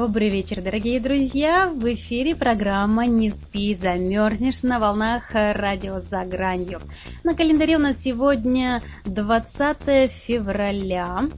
[0.00, 1.68] Добрый вечер, дорогие друзья!
[1.68, 6.78] В эфире программа «Не спи, замерзнешь» на волнах радио «За гранью».
[7.24, 11.28] На календаре у нас сегодня 20 февраля.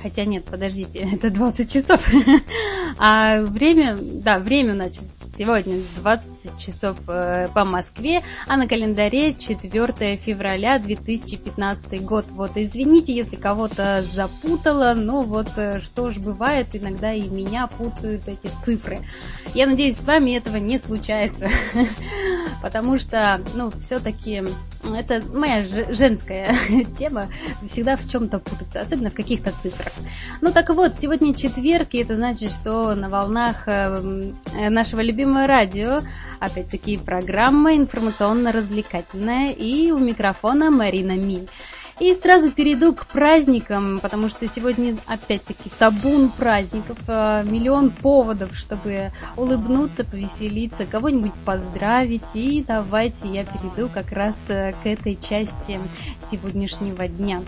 [0.00, 2.08] Хотя нет, подождите, это 20 часов.
[2.98, 5.02] А время, да, время, значит,
[5.36, 12.26] Сегодня 20 часов э, по Москве, а на календаре 4 февраля 2015 год.
[12.30, 18.28] Вот извините, если кого-то запутала, но вот э, что ж бывает, иногда и меня путают
[18.28, 19.00] эти цифры.
[19.54, 21.48] Я надеюсь, с вами этого не случается,
[22.62, 24.44] потому что, ну, все-таки
[24.84, 26.54] это моя женская
[26.98, 27.26] тема,
[27.66, 29.92] всегда в чем-то путаться, особенно в каких-то цифрах.
[30.40, 34.32] Ну так вот, сегодня четверг, и это значит, что на волнах э,
[34.70, 36.00] нашего любимого радио,
[36.38, 41.48] опять-таки программа информационно-развлекательная, и у микрофона Марина Миль.
[42.00, 49.12] И сразу перейду к праздникам, потому что сегодня опять-таки табун праздников, э, миллион поводов, чтобы
[49.36, 52.34] улыбнуться, повеселиться, кого-нибудь поздравить.
[52.34, 55.78] И давайте я перейду как раз э, к этой части
[56.32, 57.42] сегодняшнего дня.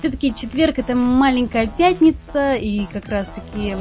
[0.00, 3.76] Все-таки четверг это маленькая пятница, и как раз таки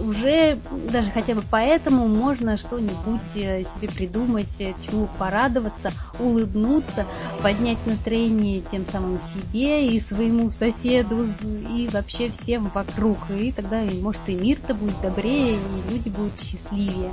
[0.00, 0.58] уже
[0.90, 7.04] даже хотя бы поэтому можно что-нибудь э, себе придумать, чему порадоваться, улыбнуться,
[7.42, 11.26] поднять настроение тем самым себе и своему соседу,
[11.70, 13.18] и вообще всем вокруг.
[13.38, 17.12] И тогда, может, и мир-то будет добрее, и люди будут счастливее.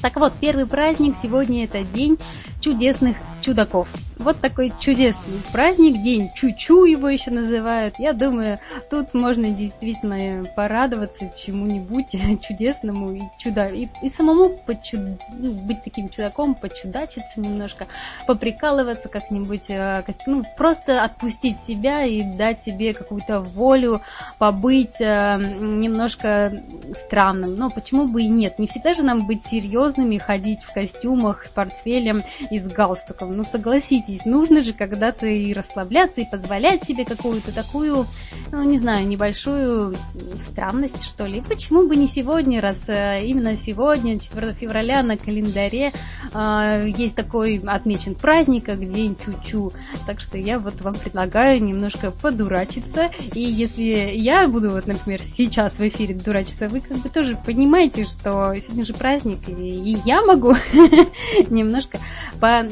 [0.00, 2.18] Так вот, первый праздник сегодня это день
[2.60, 3.88] чудесных чудаков.
[4.22, 7.96] Вот такой чудесный праздник, день Чучу его еще называют.
[7.98, 12.10] Я думаю, тут можно действительно порадоваться чему-нибудь
[12.42, 13.66] чудесному и чуда.
[13.66, 15.00] И, и самому почуд...
[15.36, 17.86] ну, быть таким чудаком, почудачиться немножко,
[18.28, 20.16] поприкалываться как-нибудь, э, как...
[20.26, 24.02] ну, просто отпустить себя и дать себе какую-то волю
[24.38, 26.62] побыть э, немножко
[27.06, 27.56] странным.
[27.56, 28.60] Но почему бы и нет?
[28.60, 33.36] Не всегда же нам быть серьезными, ходить в костюмах с портфелем и с галстуком.
[33.36, 38.06] Ну, согласитесь, нужно же когда-то и расслабляться, и позволять себе какую-то такую,
[38.50, 39.94] ну, не знаю, небольшую
[40.40, 41.42] странность, что ли.
[41.48, 45.92] Почему бы не сегодня, раз э, именно сегодня, 4 февраля, на календаре
[46.32, 49.72] э, есть такой отмечен праздник, как День Чучу.
[50.06, 53.10] Так что я вот вам предлагаю немножко подурачиться.
[53.34, 53.82] И если
[54.14, 58.84] я буду, вот, например, сейчас в эфире дурачиться, вы как бы тоже понимаете, что сегодня
[58.84, 60.54] же праздник, и я могу
[61.50, 61.98] немножко
[62.40, 62.66] по,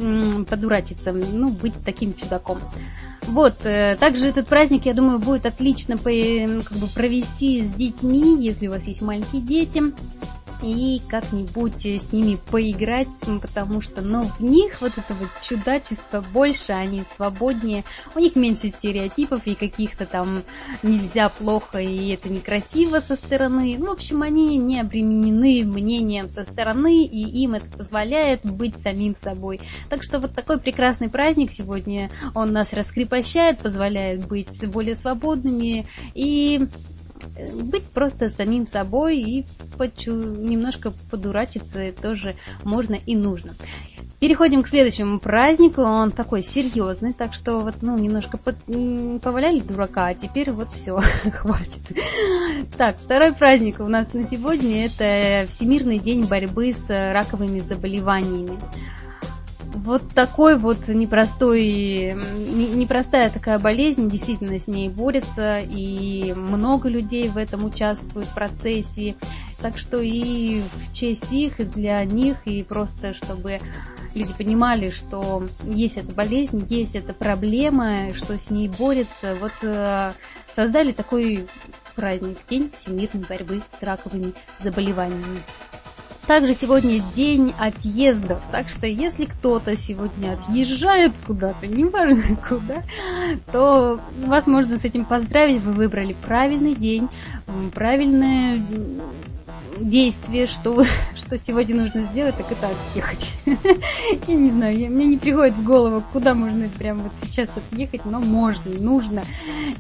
[0.49, 2.59] подурачиться, ну, быть таким чудаком.
[3.23, 5.97] Вот, э, также этот праздник, я думаю, будет отлично
[6.63, 9.83] как бы провести с детьми, если у вас есть маленькие дети
[10.62, 13.09] и как-нибудь с ними поиграть,
[13.43, 17.84] потому что, ну, в них вот это вот чудачество больше, они свободнее,
[18.15, 20.43] у них меньше стереотипов и каких-то там
[20.82, 23.76] нельзя плохо и это некрасиво со стороны.
[23.78, 29.60] В общем, они не обременены мнением со стороны, и им это позволяет быть самим собой.
[29.88, 36.69] Так что вот такой прекрасный праздник сегодня, он нас раскрепощает, позволяет быть более свободными и
[37.65, 43.53] быть просто самим собой и почу, немножко подурачиться тоже можно и нужно.
[44.21, 48.57] Переходим к следующему празднику, он такой серьезный, так что вот, ну, немножко под,
[49.23, 51.01] поваляли дурака, а теперь вот все,
[51.33, 51.81] хватит.
[52.77, 58.59] Так, второй праздник у нас на сегодня это Всемирный день борьбы с раковыми заболеваниями
[59.75, 67.37] вот такой вот непростой, непростая такая болезнь, действительно с ней борется, и много людей в
[67.37, 69.15] этом участвуют в процессе.
[69.61, 73.61] Так что и в честь их, и для них, и просто чтобы
[74.15, 79.37] люди понимали, что есть эта болезнь, есть эта проблема, что с ней борется.
[79.41, 80.13] Вот э,
[80.55, 81.47] создали такой
[81.95, 85.43] праздник, День всемирной борьбы с раковыми заболеваниями.
[86.30, 92.84] Также сегодня день отъездов, так что если кто-то сегодня отъезжает куда-то, неважно куда,
[93.50, 97.09] то вас можно с этим поздравить, вы выбрали правильный день,
[97.74, 98.62] правильное
[99.80, 100.84] действие, что,
[101.16, 103.32] что сегодня нужно сделать, так это отъехать.
[104.28, 108.21] Я не знаю, мне не приходит в голову, куда можно прямо вот сейчас отъехать, но
[108.21, 109.24] можно, нужно.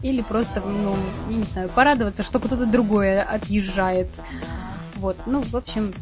[0.02, 0.96] Или просто, ну,
[1.30, 4.08] я не знаю, порадоваться, что кто-то другой отъезжает.
[4.96, 5.94] Вот, ну, в общем,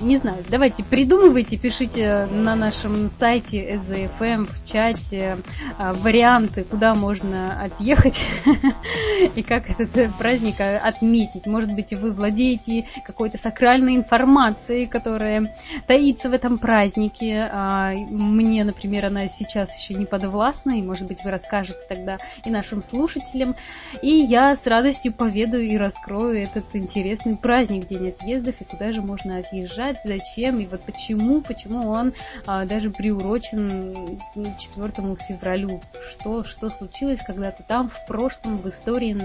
[0.00, 5.36] не знаю, давайте придумывайте, пишите на нашем сайте SZFM в чате
[5.78, 8.18] а, варианты, куда можно отъехать
[9.36, 11.46] и как этот праздник отметить.
[11.46, 15.54] Может быть, вы владеете какой-то сакральной информацией, которая
[15.86, 17.48] таится в этом празднике.
[17.50, 22.50] А, мне, например, она сейчас еще не подвластна, и, может быть, вы расскажете тогда и
[22.50, 23.54] нашим слушателям.
[24.00, 29.02] И я с радостью поведаю и раскрою этот интересный праздник День отъездов, и куда же
[29.02, 32.14] можно отъезжать продолжать, зачем и вот почему, почему он
[32.46, 35.80] а, даже приурочен 4 февралю.
[36.10, 39.16] Что, что случилось когда-то там в прошлом, в истории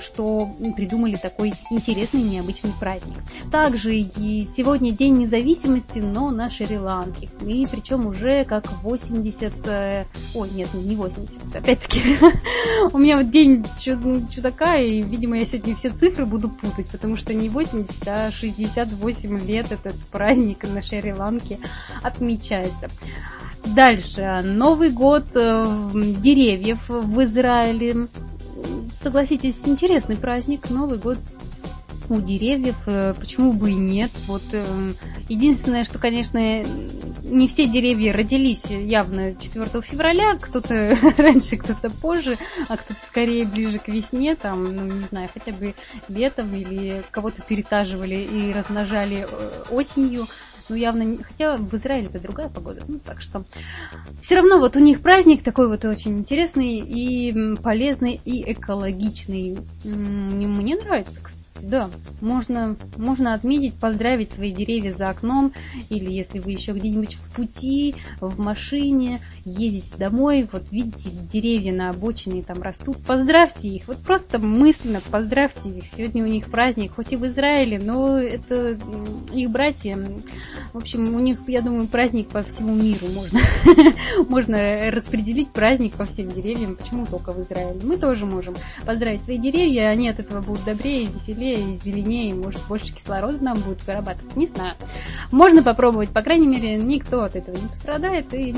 [0.00, 3.18] что придумали такой интересный необычный праздник.
[3.50, 7.28] Также и сегодня День независимости, но на Шри-Ланке.
[7.46, 9.52] И причем уже как 80...
[9.66, 10.04] Э,
[10.34, 11.56] ой, нет, не 80.
[11.56, 12.00] Опять-таки,
[12.92, 17.34] у меня вот день чудака, и, видимо, я сегодня все цифры буду путать, потому что
[17.34, 21.58] не 80, а 68 лет этот праздник на Шри-Ланке
[22.02, 22.88] отмечается.
[23.64, 24.40] Дальше.
[24.42, 28.08] Новый год э, деревьев в Израиле
[29.02, 31.18] согласитесь, интересный праздник, Новый год
[32.08, 34.10] у деревьев, э, почему бы и нет.
[34.26, 34.94] Вот эм,
[35.28, 36.38] единственное, что, конечно,
[37.22, 42.36] не все деревья родились явно 4 февраля, кто-то раньше, кто-то позже,
[42.68, 45.74] а кто-то скорее ближе к весне, там, ну, не знаю, хотя бы
[46.08, 50.26] летом или кого-то пересаживали и размножали э, осенью
[50.72, 53.44] ну явно, хотя в Израиле это другая погода, ну так что
[54.22, 59.58] все равно вот у них праздник такой вот очень интересный и полезный и экологичный.
[59.84, 61.88] Мне нравится, кстати да,
[62.20, 65.52] можно, можно отметить, поздравить свои деревья за окном,
[65.90, 71.90] или если вы еще где-нибудь в пути, в машине, едете домой, вот видите деревья на
[71.90, 75.84] обочине там растут, поздравьте их, вот просто мысленно поздравьте их.
[75.84, 78.78] Сегодня у них праздник, хоть и в Израиле, но это
[79.32, 79.98] их братья.
[80.72, 83.40] В общем, у них, я думаю, праздник по всему миру можно.
[84.28, 86.76] Можно распределить праздник по всем деревьям.
[86.76, 87.80] Почему только в Израиле?
[87.82, 88.54] Мы тоже можем
[88.86, 91.41] поздравить свои деревья, они от этого будут добрее, веселее,
[91.76, 94.36] зеленее, может, больше кислорода нам будет вырабатывать.
[94.36, 94.74] Не знаю.
[95.30, 98.54] Можно попробовать, по крайней мере, никто от этого не пострадает, и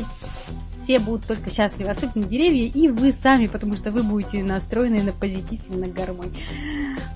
[0.84, 5.12] все будут только счастливы, особенно деревья, и вы сами, потому что вы будете настроены на
[5.12, 6.34] позитив и на гармонию.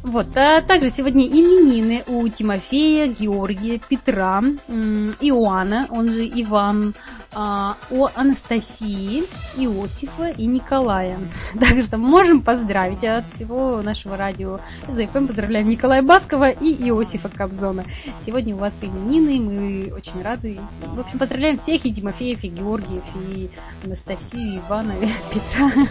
[0.03, 6.94] Вот, а также сегодня именины у Тимофея, Георгия, Петра, Иоанна, он же Иван,
[7.34, 9.25] а, о Анастасии,
[9.56, 11.19] Иосифа и Николая.
[11.60, 15.26] Так что можем поздравить от всего нашего радио ЗФМ.
[15.26, 17.84] Поздравляем Николая Баскова и Иосифа Кобзона.
[18.25, 20.58] Сегодня у вас именины, мы очень рады.
[20.82, 23.50] В общем, поздравляем всех и Тимофеев, и Георгиев, и
[23.84, 25.86] Анастасию, и Ивана, и Петра.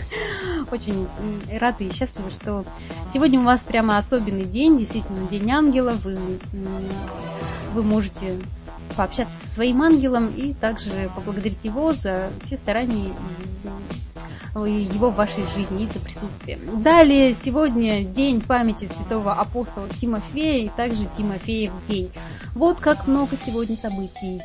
[0.71, 1.07] Очень
[1.59, 2.65] рады и счастливы, что
[3.13, 5.91] сегодня у вас прямо особенный день, действительно День Ангела.
[6.03, 6.17] Вы,
[7.73, 8.37] вы можете
[8.97, 13.13] пообщаться со своим ангелом и также поблагодарить его за все старания
[14.55, 16.57] его в вашей жизни и за присутствие.
[16.77, 22.09] Далее, сегодня день памяти святого апостола Тимофея и также Тимофеев день.
[22.55, 24.41] Вот как много сегодня событий,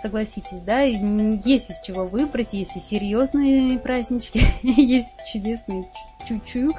[0.00, 5.86] согласитесь, да, есть из чего выбрать, есть и серьезные празднички, есть чудесные
[6.26, 6.74] чуть-чуть.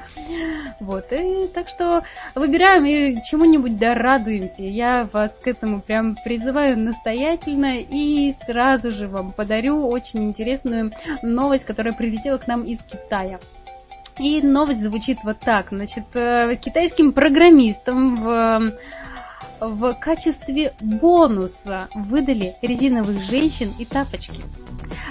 [0.80, 2.02] Вот, и так что
[2.34, 4.62] выбираем и чему-нибудь дорадуемся.
[4.62, 11.64] Я вас к этому прям призываю настоятельно и сразу же вам подарю очень интересную новость,
[11.64, 13.38] которая прилетела к нам из Китая.
[14.18, 15.68] И новость звучит вот так.
[15.70, 18.72] Значит, э, китайским программистам в
[19.60, 24.42] в качестве бонуса выдали резиновых женщин и тапочки.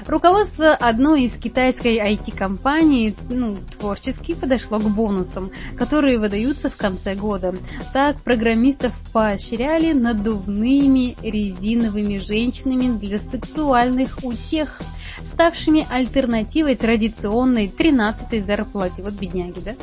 [0.08, 7.56] Руководство одной из китайской IT-компаний ну, творчески подошло к бонусам, которые выдаются в конце года.
[7.94, 14.82] Так программистов поощряли надувными резиновыми женщинами для сексуальных утех
[15.24, 19.04] ставшими альтернативой традиционной 13-й зарплате.
[19.04, 19.76] Вот бедняги, да?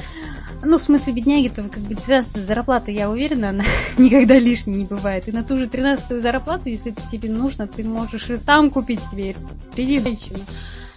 [0.64, 3.64] Ну, в смысле, бедняги-то, как бы, 13 зарплата, я уверена, она
[3.98, 5.28] никогда лишней не бывает.
[5.28, 9.34] И на ту же 13 зарплату, если тебе нужно, ты можешь и сам купить себе
[9.76, 10.38] резину женщину.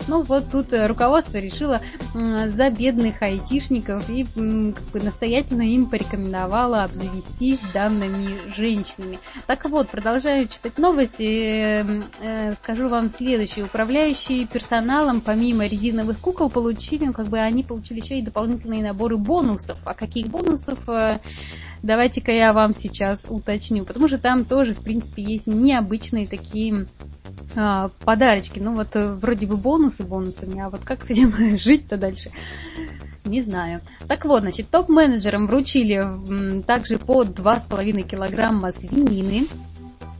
[0.07, 1.81] Ну вот тут руководство решило
[2.13, 9.19] за бедных айтишников и как бы настоятельно им порекомендовало обзавестись данными женщинами.
[9.45, 11.85] Так вот, продолжаю читать новости,
[12.21, 13.65] э, скажу вам следующее.
[13.65, 19.17] Управляющие персоналом, помимо резиновых кукол, получили, ну, как бы они получили еще и дополнительные наборы
[19.17, 19.77] бонусов.
[19.85, 20.79] А каких бонусов?
[21.83, 26.87] Давайте-ка я вам сейчас уточню, потому что там тоже, в принципе, есть необычные такие
[27.55, 28.59] а, подарочки.
[28.59, 32.29] Ну вот э, вроде бы бонусы бонусами, а вот как с этим жить-то дальше?
[33.25, 33.81] Не знаю.
[34.07, 39.47] Так вот, значит, топ-менеджерам вручили также по 2,5 килограмма свинины,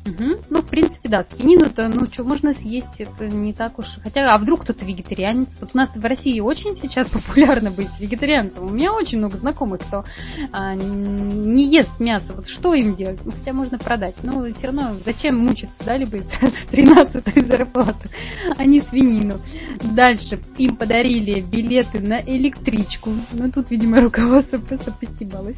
[0.07, 0.41] Угу.
[0.49, 3.87] Ну, в принципе, да, свинину-то, ну, что можно съесть, это не так уж.
[4.03, 5.49] Хотя, а вдруг кто-то вегетарианец?
[5.59, 8.63] Вот у нас в России очень сейчас популярно быть вегетарианцем.
[8.63, 10.03] У меня очень много знакомых, кто
[10.51, 12.33] а, не ест мясо.
[12.33, 13.19] Вот что им делать?
[13.25, 14.15] Ну, хотя можно продать.
[14.23, 18.09] Но все равно зачем мучиться, дали бы за 13 зарплату,
[18.57, 19.35] а не свинину.
[19.81, 23.11] Дальше им подарили билеты на электричку.
[23.33, 25.57] Ну, тут, видимо, руководство просто постебалось.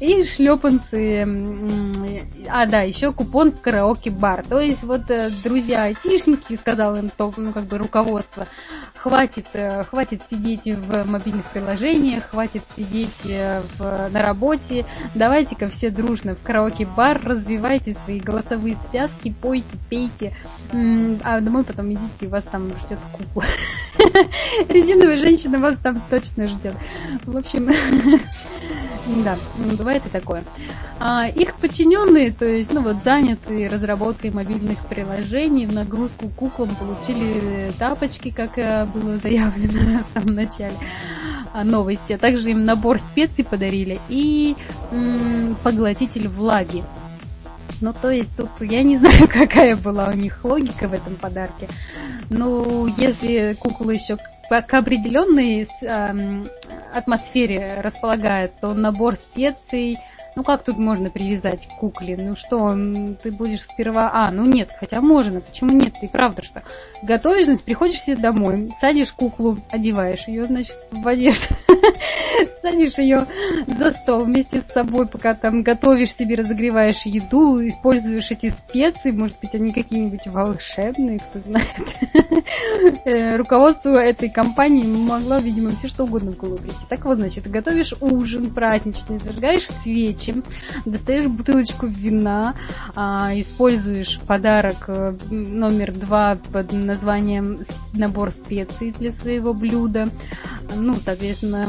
[0.00, 1.26] И шлепанцы.
[2.48, 4.44] А, да, еще купон в караоке караоке-бар.
[4.46, 8.46] То есть вот э, друзья айтишники, сказал им то, ну как бы руководство,
[8.94, 15.90] хватит, э, хватит сидеть в мобильных приложениях, хватит сидеть э, в, на работе, давайте-ка все
[15.90, 20.36] дружно в караоке-бар, развивайте свои голосовые связки, пойте, пейте,
[21.22, 23.44] а домой потом идите, вас там ждет кукла.
[24.68, 26.74] Резиновая женщина вас там точно ждет.
[27.24, 27.70] В общем,
[29.06, 29.38] да,
[29.76, 30.44] бывает и такое.
[30.98, 37.70] А, их подчиненные, то есть, ну вот, занятые разработкой мобильных приложений, в нагрузку куклам получили
[37.78, 40.76] тапочки, как э, было заявлено в самом начале
[41.52, 44.56] а, новости, а также им набор специй подарили и
[44.90, 46.82] м- поглотитель влаги.
[47.80, 51.68] Ну, то есть тут я не знаю, какая была у них логика в этом подарке.
[52.30, 54.16] Ну, если кукла еще
[54.48, 56.44] к определенной э,
[56.92, 59.98] атмосфере располагает, то набор специй,
[60.36, 62.16] ну как тут можно привязать к кукле?
[62.18, 62.76] Ну что,
[63.22, 64.10] ты будешь сперва...
[64.12, 65.94] А, ну нет, хотя можно, почему нет?
[65.98, 66.62] Ты правда что?
[67.02, 71.46] Готовишь, значит, приходишь себе домой, садишь куклу, одеваешь ее, значит, в одежду,
[72.60, 73.26] садишь ее
[73.66, 79.38] за стол вместе с собой, пока там готовишь себе, разогреваешь еду, используешь эти специи, может
[79.40, 81.66] быть, они какие-нибудь волшебные, кто знает.
[83.04, 86.76] Э, руководство этой компании могло, видимо, все что угодно в голову прийти.
[86.88, 90.44] Так вот, значит, готовишь ужин праздничный, зажигаешь свечи, горячим,
[90.84, 92.54] достаешь бутылочку вина,
[92.94, 97.58] а, используешь подарок э, номер два под названием
[97.94, 100.08] набор специй для своего блюда.
[100.74, 101.68] Ну, соответственно,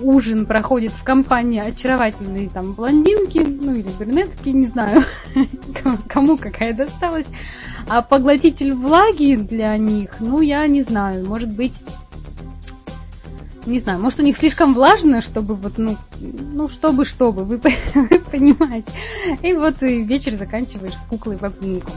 [0.00, 5.02] ужин проходит в компании очаровательной там блондинки, ну или брюнетки, не знаю,
[6.08, 7.26] кому какая досталась.
[7.86, 11.80] А поглотитель влаги для них, ну я не знаю, может быть
[13.66, 17.60] не знаю, может у них слишком влажно, чтобы вот, ну, ну, чтобы, чтобы, вы,
[17.94, 18.92] вы понимаете.
[19.42, 21.92] И вот и вечер заканчиваешь с куклой в обнимку.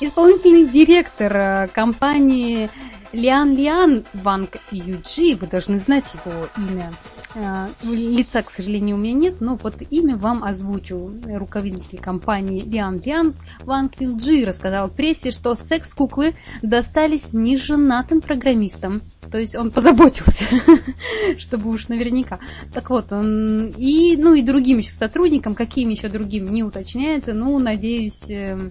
[0.00, 2.70] Исполнительный директор э, компании
[3.12, 6.90] Лиан Лиан Ванг Юджи, вы должны знать его имя.
[7.36, 11.12] Э, лица, к сожалению, у меня нет, но вот имя вам озвучу.
[11.26, 19.02] Руководитель компании Лиан Лиан Ванг Юджи рассказал прессе, что секс-куклы достались неженатым программистам.
[19.30, 20.44] То есть он позаботился,
[21.38, 22.38] чтобы уж наверняка.
[22.72, 27.58] Так вот, он и, ну и другим еще сотрудникам, каким еще другим не уточняется, ну,
[27.58, 28.70] надеюсь, эм,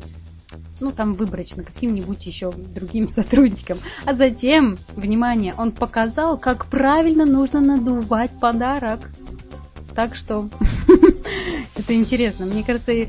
[0.79, 3.79] ну там выборочно каким-нибудь еще другим сотрудникам.
[4.05, 8.99] А затем, внимание, он показал, как правильно нужно надувать подарок.
[9.95, 10.49] Так что
[11.75, 12.45] это интересно.
[12.45, 13.07] Мне кажется, э,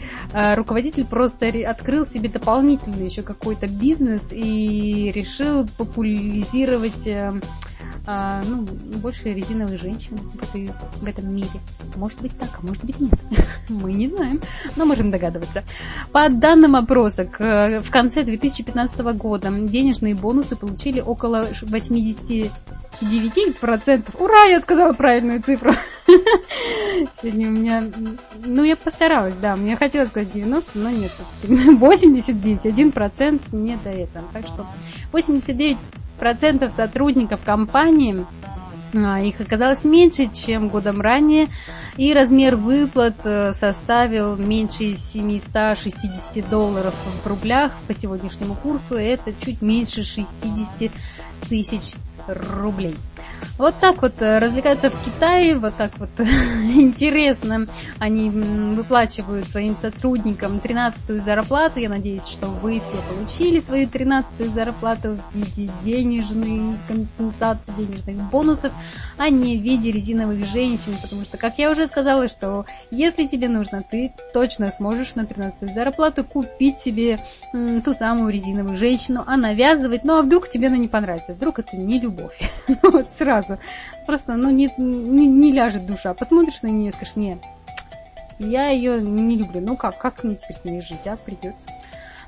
[0.55, 7.33] руководитель просто открыл себе дополнительный еще какой-то бизнес и решил популяризировать э,
[8.07, 8.63] а, ну,
[8.99, 11.49] больше резиновых женщин в, этой, в этом мире.
[11.97, 13.19] Может быть так, а может быть нет.
[13.69, 14.41] Мы не знаем,
[14.77, 15.65] но можем догадываться.
[16.13, 22.53] По данным опроса, к, в конце 2015 года денежные бонусы получили около 80
[23.01, 24.23] 9%.
[24.23, 25.73] Ура, я сказала правильную цифру.
[27.21, 27.85] Сегодня у меня...
[28.45, 29.57] Ну, я постаралась, да.
[29.57, 31.13] Мне хотелось сказать 90, но нет.
[31.43, 34.25] 89, 1% не до этого.
[34.33, 34.67] Так что
[35.13, 35.77] 89
[36.17, 38.27] процентов сотрудников компании
[38.95, 41.49] а, их оказалось меньше, чем годом ранее,
[41.97, 49.61] и размер выплат э, составил меньше 760 долларов в рублях по сегодняшнему курсу, это чуть
[49.61, 50.91] меньше 60
[51.49, 51.95] тысяч
[52.27, 52.95] рублей.
[53.59, 57.67] Вот так вот э, развлекаются в Китае, вот так вот интересно.
[57.99, 61.81] Они выплачивают своим сотрудникам 13-ю зарплату.
[61.81, 68.73] Я надеюсь, что вы все получили свою 13-ю зарплату в виде денежной компенсации, денежных бонусов,
[69.17, 70.95] а не в виде резиновых женщин.
[71.01, 75.69] Потому что, как я уже сказала, что если тебе нужно, ты точно сможешь на 13-ю
[75.69, 77.19] зарплату купить себе
[77.53, 81.77] ту самую резиновую женщину, а навязывать, ну а вдруг тебе она не понравится, вдруг это
[81.77, 82.39] не любовь.
[83.17, 83.59] сразу сразу.
[84.07, 86.15] Просто, ну, не, не, не ляжет душа.
[86.15, 87.39] Посмотришь на нее и скажешь, нет,
[88.39, 89.61] я ее не люблю.
[89.61, 91.17] Ну как, как мне теперь с ней жить, а?
[91.17, 91.69] Придется.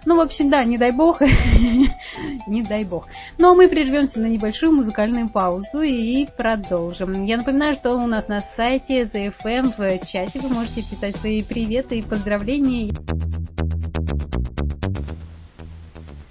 [0.04, 1.20] Ну, в общем, да, не дай бог.
[2.46, 3.06] не дай бог.
[3.38, 7.24] Но мы прервемся на небольшую музыкальную паузу и продолжим.
[7.24, 11.98] Я напоминаю, что у нас на сайте ZFM в чате вы можете писать свои приветы
[11.98, 12.92] и поздравления.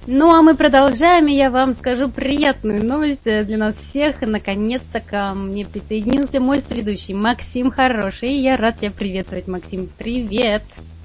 [0.10, 4.22] Ну а мы продолжаем, и я вам скажу приятную новость для нас всех.
[4.22, 8.40] Наконец-то ко мне присоединился мой следующий Максим Хороший.
[8.40, 9.90] Я рад тебя приветствовать, Максим.
[9.98, 10.64] Привет!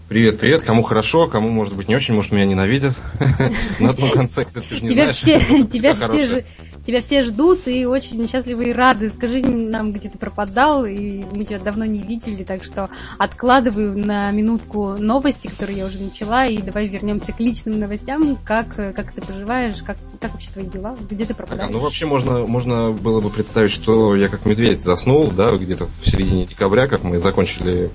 [0.09, 0.63] Привет, привет.
[0.63, 2.95] Кому хорошо, кому, может быть, не очень, может, меня ненавидят.
[3.81, 5.19] На том конце, ты же не знаешь.
[5.19, 6.45] Тебя все
[6.87, 9.09] тебя все ждут и очень счастливы и рады.
[9.09, 14.31] Скажи нам, где ты пропадал, и мы тебя давно не видели, так что откладываю на
[14.31, 18.37] минутку новости, которые я уже начала, и давай вернемся к личным новостям.
[18.45, 21.69] Как, как ты поживаешь, как, как вообще твои дела, где ты пропадал?
[21.71, 26.07] ну, вообще можно, можно было бы представить, что я как медведь заснул, да, где-то в
[26.07, 27.91] середине декабря, как мы закончили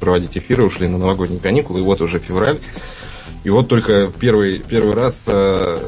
[0.00, 2.58] проводить эфиры, ушли на новогодние каникулы, и вот уже февраль.
[3.44, 5.78] И вот только первый, первый раз э,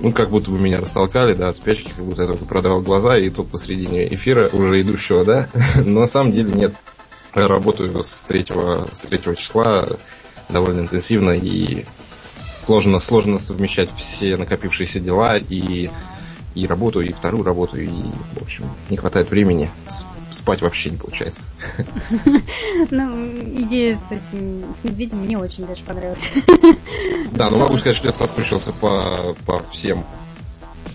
[0.00, 3.16] ну, как будто бы меня растолкали, да, от спячки, как будто я только продавал глаза,
[3.18, 6.74] и то посредине эфира уже идущего, да, но на самом деле нет.
[7.34, 9.86] Я работаю с третьего, с третьего числа
[10.48, 11.84] довольно интенсивно, и
[12.58, 15.90] сложно, сложно совмещать все накопившиеся дела, и,
[16.54, 17.90] и работу, и вторую работу, и,
[18.38, 19.70] в общем, не хватает времени
[20.36, 21.48] спать вообще не получается.
[22.90, 23.28] Ну,
[23.62, 26.30] идея с этим, с медведем мне очень даже понравилась.
[27.32, 30.04] Да, но могу сказать, что я соскучился по, по всем,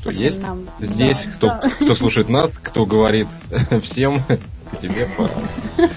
[0.02, 0.44] кто есть
[0.80, 3.28] здесь, кто, кто слушает нас, кто говорит
[3.82, 4.24] всем,
[4.82, 5.30] тебе, по...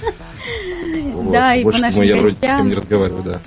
[1.32, 3.40] Да, и по нашим я вроде с кем не разговариваю, да.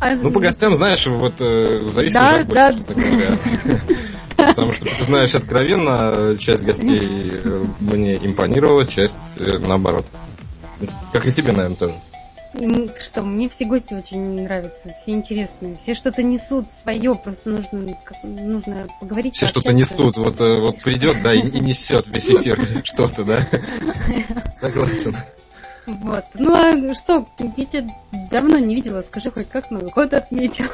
[0.00, 0.14] А...
[0.14, 2.72] Ну, по гостям, знаешь, вот э, зависит да, уже да.
[2.72, 3.38] больше, честно говоря.
[4.38, 10.06] Потому что, знаешь, откровенно, часть гостей э, мне импонировала, часть э, наоборот.
[11.12, 11.94] Как и тебе, наверное, тоже.
[13.02, 18.86] Что, мне все гости очень нравятся, все интересные, все что-то несут свое, просто нужно, нужно
[19.00, 19.34] поговорить.
[19.34, 23.46] Все что-то несут, вот, э, вот придет, да, и, и несет весь эфир что-то, да.
[24.60, 25.16] Согласен.
[25.86, 26.24] Вот.
[26.34, 27.26] Ну а что,
[27.56, 27.88] я тебя
[28.30, 30.66] давно не видела, скажи хоть как Новый год отметил.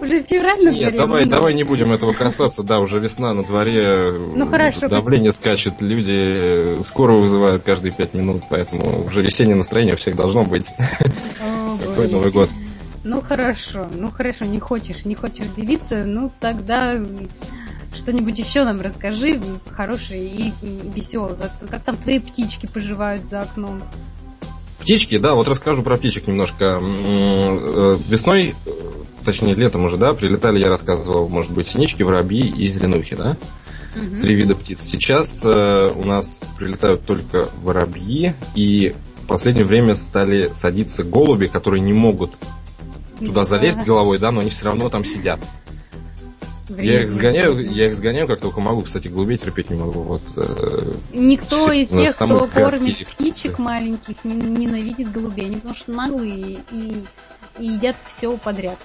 [0.00, 4.12] Уже февраль на Нет, давай, давай не будем этого касаться, да, уже весна на дворе.
[4.12, 4.88] Ну хорошо.
[4.88, 10.44] Давление скачет, люди скоро вызывают каждые пять минут, поэтому уже весеннее настроение у всех должно
[10.44, 10.66] быть.
[11.84, 12.48] Какой Новый год.
[13.04, 16.96] Ну хорошо, ну хорошо, не хочешь, не хочешь делиться, ну тогда
[17.94, 20.52] что-нибудь еще нам расскажи, хорошее и
[20.94, 21.36] веселое.
[21.68, 23.82] Как там твои птички поживают за окном?
[24.78, 26.80] Птички, да, вот расскажу про птичек немножко.
[26.80, 28.54] Э, весной,
[29.24, 33.36] точнее летом уже, да, прилетали, я рассказывал, может быть, синички, воробьи и зеленухи, да?
[33.94, 34.22] Угу.
[34.22, 34.82] Три вида птиц.
[34.82, 41.80] Сейчас э, у нас прилетают только воробьи, и в последнее время стали садиться голуби, которые
[41.80, 42.36] не могут
[43.18, 45.40] туда залезть головой, да, но они все равно там сидят.
[46.78, 48.82] Я их сгоняю, я их сгоняю как только могу.
[48.82, 50.00] Кстати, голубей терпеть не могу.
[50.02, 55.46] Вот, э, Никто из тех, кто кормит птичек маленьких, не, ненавидит голубей.
[55.46, 57.04] Они потому что наглые и,
[57.58, 58.78] и едят все подряд.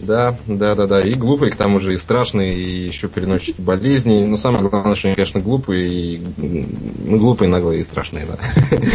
[0.00, 1.00] Да, да, да, да.
[1.00, 4.24] И глупые, к тому же, и страшные, и еще переносчики болезней.
[4.26, 8.38] Но самое главное, что они, конечно, глупые, и, ну, глупые, наглые и страшные, да.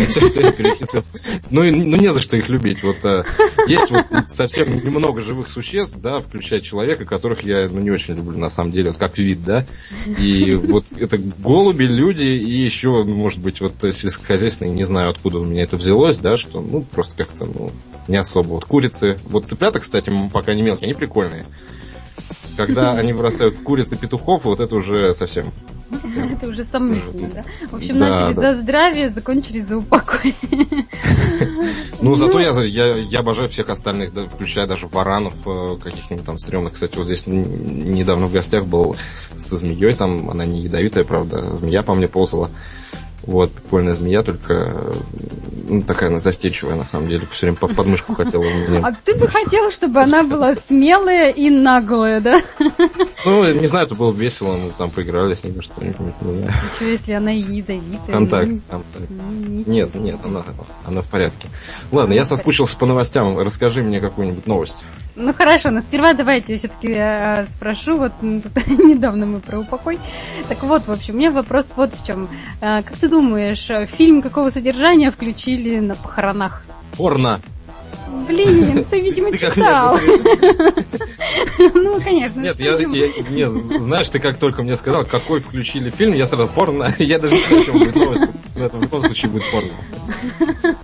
[0.07, 1.03] Все, что я перечислил.
[1.49, 2.83] Ну, ну, не за что их любить.
[2.83, 3.23] Вот э,
[3.67, 8.37] есть вот совсем немного живых существ, да, включая человека, которых я, ну, не очень люблю,
[8.37, 9.65] на самом деле, вот как вид, да.
[10.17, 15.43] И вот это голуби, люди, и еще, может быть, вот сельскохозяйственные, не знаю, откуда у
[15.43, 17.71] меня это взялось, да, что, ну, просто как-то, ну,
[18.07, 18.47] не особо.
[18.49, 21.45] Вот курицы, вот цыплята, кстати, пока не мелкие, они прикольные.
[22.55, 25.51] Когда они вырастают в курицы петухов, вот это уже совсем.
[26.31, 27.43] Это уже сомнительно, да?
[27.69, 30.35] В общем, начали за здравие, закончили за упокой.
[32.01, 36.73] Ну, зато я, я, я обожаю всех остальных, включая даже варанов э, каких-нибудь там стрёмных.
[36.73, 38.97] Кстати, вот здесь недавно в гостях был
[39.37, 42.49] со змеей, там она не ядовитая, правда, змея по мне ползала.
[43.25, 44.93] Вот, прикольная змея, только
[45.67, 47.25] ну, такая она застенчивая, на самом деле.
[47.31, 48.79] Все время под подмышку хотела мне.
[48.79, 52.41] А ты бы хотела, чтобы она была смелая и наглая, да?
[53.25, 56.13] Ну, не знаю, это было весело, мы там поиграли с ними что-нибудь.
[56.75, 57.81] Еще если она ядовитая.
[58.11, 59.09] Контакт, ну, контакт.
[59.09, 60.43] Ну, нет, нет, она,
[60.85, 61.47] она в порядке.
[61.91, 63.37] Ладно, я соскучился по новостям.
[63.39, 64.83] Расскажи мне какую-нибудь новость.
[65.15, 69.99] Ну хорошо, но сперва давайте я все-таки э, спрошу, вот тут недавно мы про упокой.
[70.49, 72.27] Так вот, в общем, у меня вопрос вот в чем.
[72.61, 76.63] Э, как ты думаешь, фильм какого содержания включили на похоронах?
[76.97, 77.39] Порно.
[78.27, 79.99] Блин, ты, видимо, ты читал.
[81.73, 82.41] Ну, конечно.
[82.41, 82.77] Нет, я,
[83.29, 87.35] нет, знаешь, ты как только мне сказал, какой включили фильм, я сразу порно, я даже
[87.35, 88.23] не чем будет новость,
[88.55, 89.71] но это в любом случае будет порно.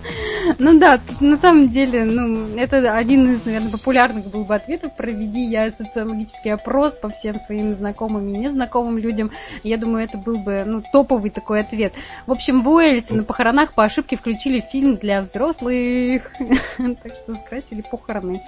[0.58, 4.95] Ну да, на самом деле, ну, это один из, наверное, популярных был бы ответов.
[4.95, 9.32] Проведи я социологический опрос по всем своим знакомым и незнакомым людям.
[9.63, 11.93] Я думаю, это был бы, ну, топовый такой ответ.
[12.25, 16.32] В общем, в Уэльсе на похоронах по ошибке включили фильм для взрослых.
[17.03, 18.41] Так что скрасили похороны.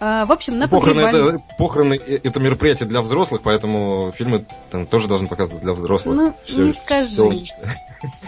[0.00, 5.08] А, в общем, на похороны это, похороны это мероприятие для взрослых, поэтому фильмы там тоже
[5.08, 6.16] должны показываться для взрослых.
[6.16, 7.08] Ну, все, не скажи.
[7.08, 7.44] Все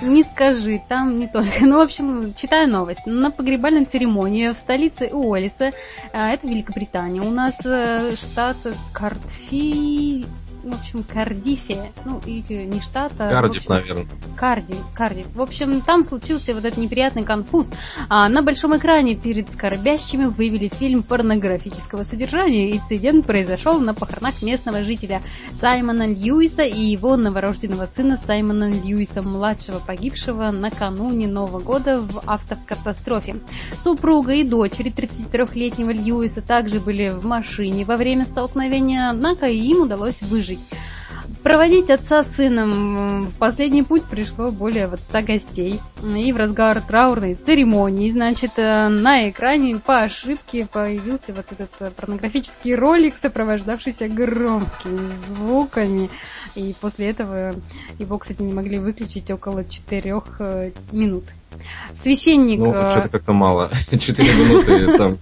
[0.02, 1.64] не скажи, там не только.
[1.64, 3.06] Ну, в общем, читаю новость.
[3.06, 5.70] На погребальной церемонии в столице Уоллиса,
[6.12, 8.56] а, это Великобритания, у нас э, штат
[8.92, 10.26] Картфи
[10.62, 13.28] в общем, Кардифе, ну, или не штата.
[13.28, 14.06] Кардиф, общем, наверное.
[14.36, 15.26] Кардиф, Кардиф.
[15.34, 17.72] В общем, там случился вот этот неприятный конфуз.
[18.08, 22.76] А на большом экране перед скорбящими вывели фильм порнографического содержания.
[22.76, 25.22] Инцидент произошел на похоронах местного жителя
[25.60, 33.36] Саймона Льюиса и его новорожденного сына Саймона Льюиса, младшего погибшего накануне Нового года в автокатастрофе.
[33.82, 40.20] Супруга и дочери 33-летнего Льюиса также были в машине во время столкновения, однако им удалось
[40.22, 40.60] выжить жить.
[41.42, 45.80] Проводить отца с сыном в последний путь пришло более вот 100 гостей.
[46.16, 51.90] И в разгар траурной церемонии, значит, э, на экране по ошибке появился вот этот э,
[51.96, 56.10] порнографический ролик, сопровождавшийся громкими звуками.
[56.54, 57.54] И после этого
[57.98, 61.24] его, кстати, не могли выключить около четырех э, минут.
[61.94, 62.58] Священник...
[62.58, 63.70] Ну, что-то как-то мало.
[64.00, 65.18] Четыре минуты там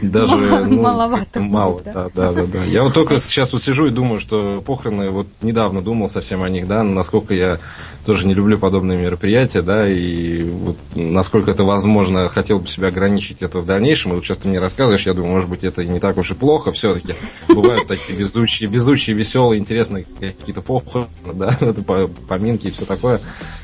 [0.00, 0.36] даже...
[0.36, 1.40] Ну, Маловато.
[1.40, 2.64] Мало, да, да, да, да.
[2.64, 6.48] Я вот только сейчас вот сижу и думаю, что похороны, вот недавно думал совсем о
[6.48, 7.58] них, да, насколько я
[8.04, 13.42] тоже не люблю подобные мероприятия, да, и вот насколько это возможно, хотел бы себя ограничить
[13.42, 14.12] это в дальнейшем.
[14.12, 16.34] И вот сейчас ты мне рассказываешь, я думаю, может быть, это не так уж и
[16.34, 17.14] плохо все-таки.
[17.48, 21.58] Бывают такие везучие, везучие, веселые, интересные какие-то похороны, да,
[22.28, 23.20] поминки и все такое,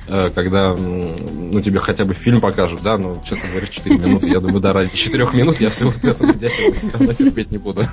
[0.08, 4.40] э, когда, ну, тебе хотя бы фильм покажут, да, ну, честно говоря, 4 минуты, я
[4.40, 7.86] думаю, да, ради 4 минут я все вот это дятел все равно терпеть не буду.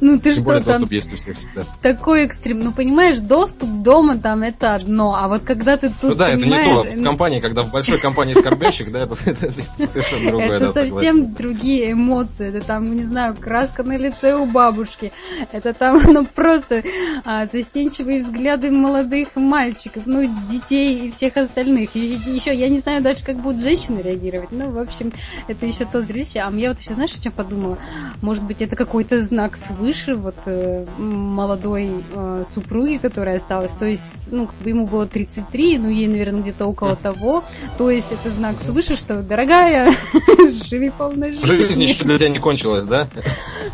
[0.00, 0.72] Ну ты Тем что более, там?
[0.74, 1.64] доступ есть у всех всегда.
[1.80, 2.60] Такой экстрим.
[2.60, 6.46] Ну понимаешь, доступ дома там это одно, а вот когда ты тут Ну да, это
[6.46, 6.82] не то.
[6.82, 10.56] В компании, когда в большой компании скорбящих, да, это, совершенно другое.
[10.56, 12.48] Это совсем другие эмоции.
[12.48, 15.12] Это там, не знаю, краска на лице у бабушки.
[15.52, 16.82] Это там, ну просто
[17.24, 21.94] а, застенчивые взгляды молодых мальчиков, ну детей и всех остальных.
[21.94, 24.52] И еще я не знаю даже, как будут женщины реагировать.
[24.52, 25.12] Ну, в общем,
[25.48, 26.40] это еще то зрелище.
[26.40, 27.78] А мне вот еще, знаешь, о чем подумала?
[28.20, 29.81] Может быть, это какой-то знак свыше
[30.16, 33.72] вот э, молодой э, супруги, которая осталась.
[33.72, 37.44] То есть, ну, как бы ему было 33, ну, ей, наверное, где-то около того.
[37.78, 39.92] То есть, это знак свыше, что, дорогая,
[40.64, 41.46] живи полной жизнью.
[41.46, 43.08] Жизнь еще для тебя не кончилась, да?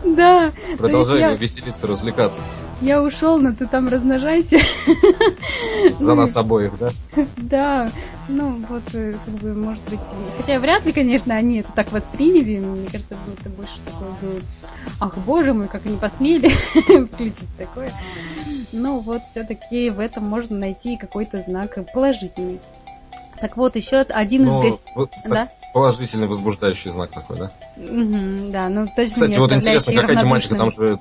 [0.04, 0.52] Да.
[0.76, 2.42] Продолжай веселиться, развлекаться.
[2.80, 4.58] Я ушел, но ты там размножайся.
[5.90, 6.90] За нас обоих, да?
[7.36, 7.90] Да.
[8.28, 9.98] Ну, вот, э, как бы, может быть...
[10.36, 12.58] Хотя вряд ли, конечно, они это так восприняли.
[12.58, 14.40] Мне кажется, это больше такое было...
[15.00, 16.48] Ах, боже мой, как они посмели
[17.06, 17.92] включить такое.
[18.72, 22.60] Но вот все-таки в этом можно найти какой-то знак положительный.
[23.40, 24.92] Так вот, еще один ну, из гостей...
[24.94, 25.48] Вот да?
[25.74, 27.52] Положительный возбуждающий знак такой, да?
[27.76, 30.98] Угу, да, ну точно Кстати, вот интересно, какая тематика там же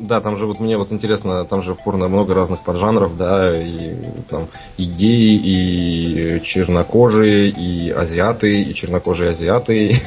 [0.00, 3.52] да, там же вот мне вот интересно, там же в порно много разных поджанров, да,
[3.54, 3.94] и
[4.28, 9.94] там и геи, и чернокожие, и азиаты, и чернокожие азиаты.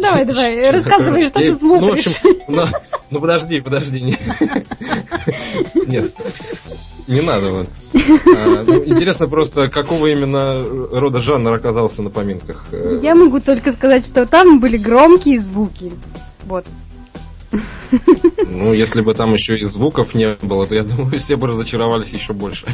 [0.00, 2.20] Давай, давай, рассказывай, что ты смотришь.
[2.48, 2.74] Ну, общем,
[3.10, 4.14] ну, подожди, подожди.
[5.86, 6.12] Нет,
[7.08, 7.68] не надо вот.
[7.94, 12.66] А, ну, интересно просто, какого именно рода жанр оказался на поминках.
[13.02, 15.92] Я могу только сказать, что там были громкие звуки.
[16.44, 16.66] Вот.
[18.46, 22.10] Ну, если бы там еще и звуков не было, то я думаю, все бы разочаровались
[22.10, 22.66] еще больше.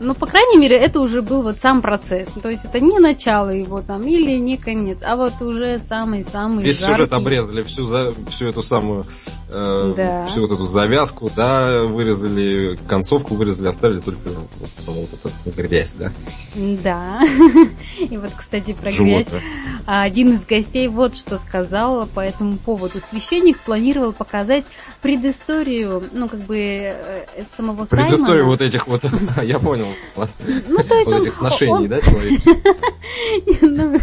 [0.00, 2.28] Ну, по крайней мере, это уже был вот сам процесс.
[2.40, 6.78] То есть это не начало его там или не конец, а вот уже самый-самый Весь
[6.80, 6.94] жаркий.
[6.94, 9.04] сюжет обрезали, всю, за, всю эту самую,
[9.50, 10.28] э, да.
[10.30, 15.94] всю вот эту завязку, да, вырезали, концовку вырезали, оставили только вот саму вот эту грязь,
[15.94, 16.12] да?
[16.54, 17.20] Да.
[17.98, 19.24] И вот, кстати, про Животное.
[19.24, 19.42] грязь.
[19.86, 23.00] А один из гостей вот что сказал по этому поводу.
[23.00, 24.64] Священник планировал показать
[25.02, 27.24] предысторию, ну, как бы, э,
[27.56, 28.44] самого Предысторию Саймона.
[28.44, 29.02] вот этих вот,
[29.42, 32.40] я понял, Ну, то есть вот он- этих сношений, он- да, человек?
[33.60, 33.98] Ну,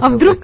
[0.00, 0.38] А вдруг,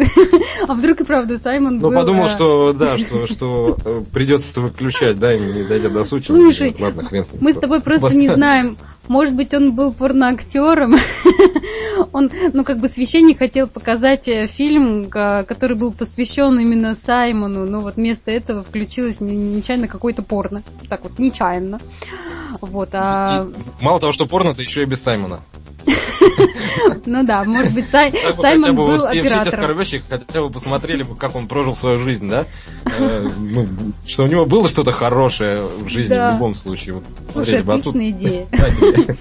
[0.66, 5.18] а вдруг и правда Саймон Ну, подумал, э, что, да, что, что э, придется выключать,
[5.18, 6.26] да, не дойдя до сути.
[6.26, 7.42] Слушай, Ладно, хрен с ним.
[7.42, 8.76] Мы с тобой просто не знаем.
[9.08, 10.96] Может быть, он был порноактером.
[12.12, 17.80] Он, ну, как бы священник хотел показать э, фильм, который был посвящен именно Саймону, но
[17.80, 20.62] вот вместо этого включилось не- нечаянно какой-то порно.
[20.88, 21.78] Так вот, нечаянно.
[22.60, 23.46] Вот, а...
[23.80, 25.40] Мало того, что порно, то еще и без Саймона.
[27.06, 29.62] Ну да, может быть, Сай- Так бы хотя Саймон бы был все, все эти оператором.
[29.64, 32.46] скорбящие хотя бы посмотрели бы, как он прожил свою жизнь, да?
[32.84, 33.66] Э, ну,
[34.06, 36.30] что у него было что-то хорошее в жизни Да.
[36.30, 36.94] в любом случае.
[36.96, 38.46] Вот Слушай, а отличная идея.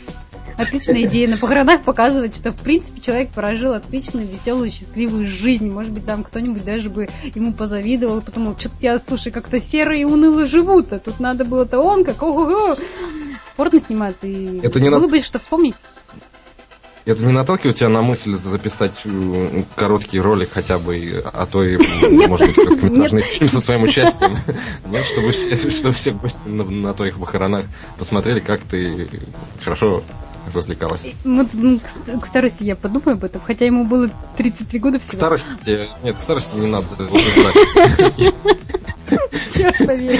[0.59, 1.29] Отличная идея.
[1.29, 5.69] На похоронах показывать, что, в принципе, человек прожил отличную, веселую, счастливую жизнь.
[5.71, 10.05] Может быть, там кто-нибудь даже бы ему позавидовал, потому что я, слушай, как-то серые и
[10.05, 12.75] уныло живут, а тут надо было-то он, как ого-го.
[13.55, 15.75] Порно сниматься, и Это не было на- бы что вспомнить.
[17.05, 21.77] Это не наталкивает тебя на мысль записать э, короткий ролик хотя бы, а то и,
[22.27, 24.37] может быть, короткометражный фильм со своим участием?
[25.03, 25.31] Чтобы
[25.93, 27.65] все, гости на твоих похоронах
[27.97, 29.07] посмотрели, как ты
[29.63, 30.03] хорошо
[30.53, 31.03] развлекалась.
[31.23, 35.03] Вот м, к- к старости я подумаю об этом, хотя ему было 33 года К
[35.03, 35.13] всего.
[35.17, 36.85] старости, нет, к старости не надо.
[39.53, 40.17] Черт побери.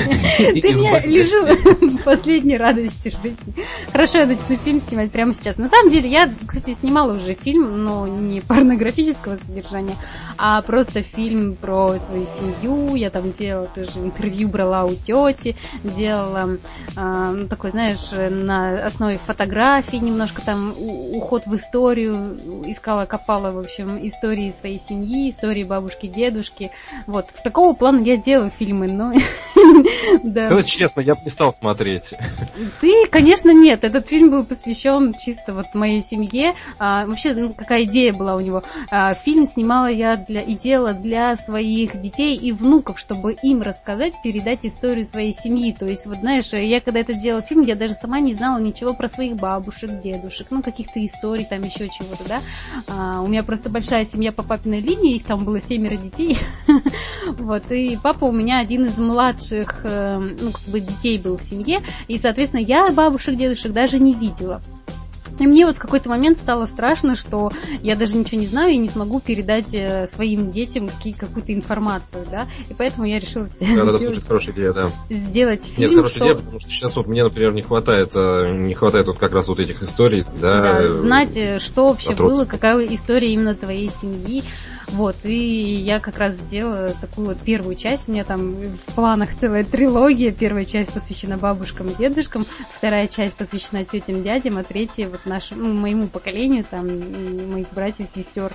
[0.62, 3.54] Ты Избавь лежу последней радости жизни.
[3.92, 5.58] Хорошо, я начну фильм снимать прямо сейчас.
[5.58, 9.96] На самом деле, я, кстати, снимала уже фильм, но не порнографического содержания,
[10.38, 12.96] а просто фильм про свою семью.
[12.96, 16.58] Я там делала тоже интервью, брала у тети, делала,
[16.96, 20.76] а, ну, такой, знаешь, на основе фотографий немножко там
[21.14, 26.72] уход в историю, искала, копала, в общем, истории своей семьи, истории бабушки, дедушки.
[27.08, 29.14] Вот, в такого плана я делаю фильмы, но...
[30.20, 32.14] Сказать честно, я бы не стал смотреть.
[32.82, 33.84] Ты, конечно, нет.
[33.84, 36.54] Этот фильм был посвящен чисто вот моей семье.
[36.78, 38.64] А, вообще, ну, какая идея была у него?
[38.92, 44.14] А, фильм снимала я для и делала для своих детей и внуков, чтобы им рассказать,
[44.24, 45.74] передать историю своей семьи.
[45.78, 48.94] То есть, вот знаешь, я когда это делала фильм, я даже сама не знала ничего
[48.94, 52.40] про своих бабушек, дедушек, ну, каких-то историй, там еще чего-то, да.
[52.88, 56.38] А, у меня просто большая семья по папиной линии, их там было семеро детей.
[57.38, 61.44] Вот, и папа у меня один из младших, э, ну, как бы детей был в
[61.44, 64.62] семье, и, соответственно, я бабушек, дедушек даже не видела.
[65.38, 67.50] И мне вот в какой-то момент стало страшно, что
[67.82, 72.46] я даже ничего не знаю и не смогу передать э, своим детям какую-то информацию, да,
[72.70, 74.90] и поэтому я решила Да, да, да, сделать, слушай, хорошая идея, да.
[75.10, 78.52] сделать Нет, фильм, хорошая что- идея, потому что сейчас вот мне, например, не хватает, э,
[78.58, 80.62] не хватает вот как раз вот этих историй, да.
[80.82, 84.44] да, знать, э, что вообще от было, какая история именно твоей семьи.
[84.92, 88.08] Вот, и я как раз сделала такую вот первую часть.
[88.08, 90.32] У меня там в планах целая трилогия.
[90.32, 95.66] Первая часть посвящена бабушкам и дедушкам, вторая часть посвящена тетям, дядям, а третья вот нашему,
[95.66, 96.88] ну, моему поколению, там,
[97.52, 98.52] моих братьев, сестер.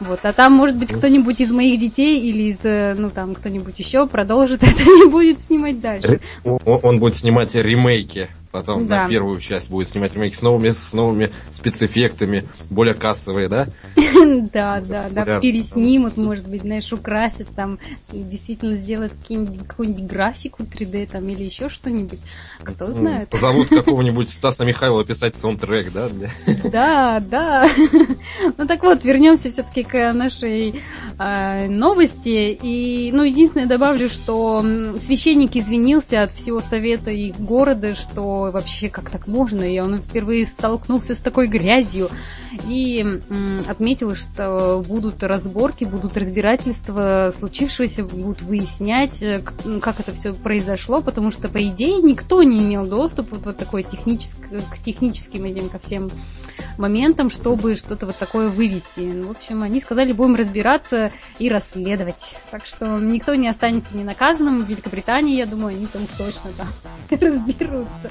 [0.00, 3.78] Вот, а там, может быть, кто-нибудь из моих детей или из, э, ну, там, кто-нибудь
[3.78, 6.20] еще продолжит это и будет снимать дальше.
[6.44, 8.28] Он он будет снимать ремейки.
[8.50, 9.04] Потом Да.
[9.04, 13.68] на первую часть будет снимать ремейки с новыми, с новыми спецэффектами, более кассовые, да?
[14.52, 17.78] Да, да, да, переснимут, может быть, знаешь, украсят там,
[18.12, 19.12] действительно сделают
[19.68, 22.18] какую-нибудь графику 3D там или еще что-нибудь.
[22.62, 23.28] Кто знает.
[23.28, 26.08] Позовут какого-нибудь Стаса Михайлова писать саундтрек, да?
[26.64, 27.68] Да, да.
[28.56, 30.82] Ну так вот, вернемся все-таки к нашей
[31.18, 32.58] э, новости.
[32.62, 34.62] И, ну, единственное добавлю, что
[35.00, 40.46] священник извинился от всего совета и города, что вообще как так можно, и он впервые
[40.46, 42.08] столкнулся с такой грязью.
[42.66, 43.04] И
[43.68, 49.42] отметил, что будут разборки, будут разбирательства случившегося, будут выяснять, э,
[49.80, 53.82] как это все произошло, потому что, по идее, никто не имел доступа вот, вот такой
[53.82, 56.10] технический, к техническим этим ко всем
[56.78, 59.00] моментам, чтобы что-то вот такое вывести.
[59.00, 62.36] Ну, В общем, они сказали, будем разбираться и расследовать.
[62.50, 64.62] Так что никто не останется не наказанным.
[64.62, 66.68] В Великобритании, я думаю, они там точно там
[67.20, 68.10] разберутся.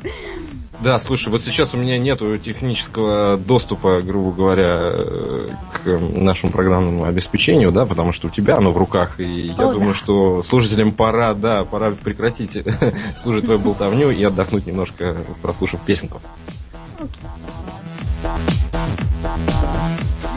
[0.81, 7.03] Да, слушай, вот сейчас у меня нету технического доступа, грубо говоря, э, к нашему программному
[7.03, 9.99] обеспечению, да, потому что у тебя оно в руках, и я О, думаю, да.
[9.99, 12.57] что слушателям пора, да, пора прекратить
[13.17, 16.21] слушать твою болтовню и отдохнуть немножко, прослушав песенку.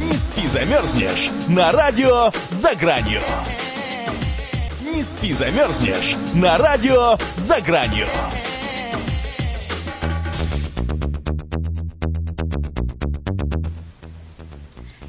[0.01, 3.21] Не спи, замерзнешь на радио «За гранью».
[4.93, 8.07] Не спи, замерзнешь на радио «За гранью».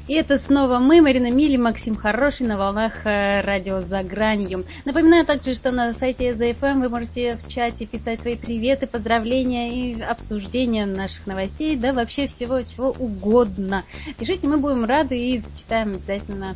[0.06, 4.64] И это снова мы, Марина Мили, Максим Хороший на волнах э, радио «За гранью».
[4.84, 10.02] Напоминаю также, что на сайте SDFM вы можете в чате писать свои приветы, поздравления и
[10.02, 13.84] обсуждения наших новостей, да вообще всего чего угодно.
[14.18, 16.54] Пишите, мы будем рады и зачитаем обязательно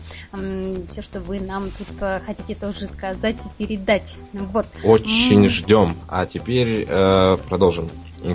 [0.90, 4.16] все, что вы нам тут э, хотите тоже сказать и передать.
[4.34, 4.66] Вот.
[4.84, 5.48] Очень mm.
[5.48, 5.96] ждем.
[6.08, 7.88] А теперь э, продолжим.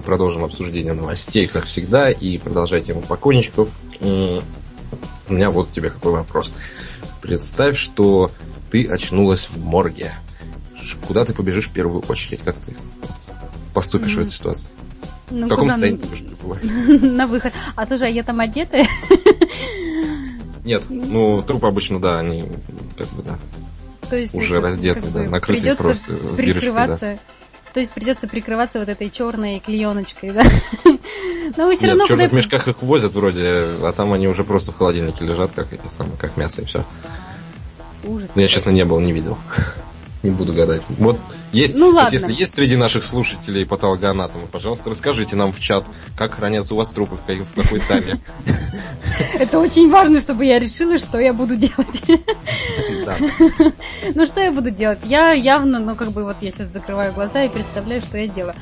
[0.06, 3.68] Продолжим обсуждение новостей, как всегда, и продолжать тему покойничков.
[5.28, 6.54] У меня вот тебе какой вопрос.
[7.22, 8.30] Представь, что
[8.72, 10.14] ты очнулась в морге.
[11.08, 12.42] Куда ты побежишь в первую очередь?
[12.44, 12.76] Как ты
[13.74, 14.16] поступишь mm-hmm.
[14.16, 14.70] в этой ситуации?
[15.30, 16.64] Ну, в каком состоянии ты будешь пребывать?
[17.02, 17.54] На выход.
[17.76, 18.88] А слушай, а я там одетая?
[20.66, 22.46] Нет, ну трупы обычно, да, они
[22.98, 23.38] как бы, да,
[24.10, 27.20] То есть уже раздеты, да, накрыты просто с прикрываться, да.
[27.74, 30.44] То есть придется прикрываться вот этой черной клееночкой, да?
[31.58, 34.28] Но вы все Нет, равно в черных куда мешках их возят вроде, а там они
[34.28, 36.86] уже просто в холодильнике лежат, как эти самые, как мясо и все.
[38.04, 38.30] Ужас.
[38.36, 39.38] Но я, честно, не был, не видел.
[40.24, 40.82] Не буду гадать.
[40.88, 41.20] Вот
[41.52, 42.14] есть, ну, ладно.
[42.14, 45.86] если есть среди наших слушателей патологоанатомы, пожалуйста, расскажите нам в чат,
[46.18, 48.22] как хранятся у вас трупы, в какой, тайме.
[49.34, 52.02] Это очень важно, чтобы я решила, что я буду делать.
[53.06, 53.18] Да.
[54.16, 55.00] Ну, что я буду делать?
[55.06, 58.56] Я явно, ну, как бы вот я сейчас закрываю глаза и представляю, что я делаю.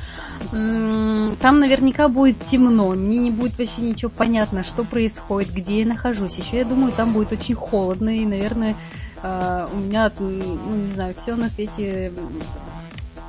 [0.50, 6.38] Там наверняка будет темно, мне не будет вообще ничего понятно, что происходит, где я нахожусь.
[6.38, 8.76] Еще я думаю, там будет очень холодно и, наверное,
[9.24, 12.12] а, у меня, ну, не знаю, все на свете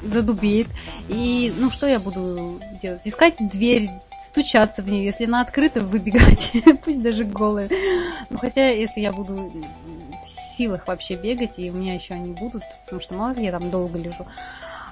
[0.03, 0.69] задубеет.
[1.09, 3.03] И, ну, что я буду делать?
[3.05, 3.89] Искать дверь,
[4.29, 6.53] стучаться в нее, если она открыта, выбегать,
[6.85, 7.69] пусть даже голая.
[8.31, 9.53] Ну, хотя, если я буду
[10.25, 13.51] в силах вообще бегать, и у меня еще они будут, потому что мало ли я
[13.51, 14.27] там долго лежу,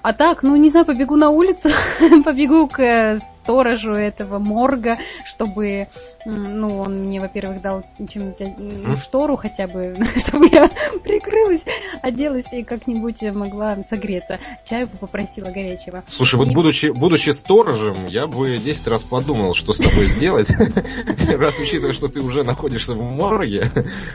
[0.02, 1.70] а так, ну не знаю, побегу на улицу,
[2.24, 5.88] побегу к э, сторожу этого морга, чтобы,
[6.24, 10.68] ну, он мне, во-первых, дал чем-нибудь штору хотя бы, чтобы я
[11.02, 11.62] прикрылась,
[12.02, 14.38] оделась и как-нибудь могла согреться.
[14.64, 16.04] Чаю попросила горячего.
[16.08, 20.50] Слушай, вот будучи, будучи сторожем, я бы 10 раз подумал, что с тобой сделать,
[21.28, 23.70] раз учитывая, что ты уже находишься в морге,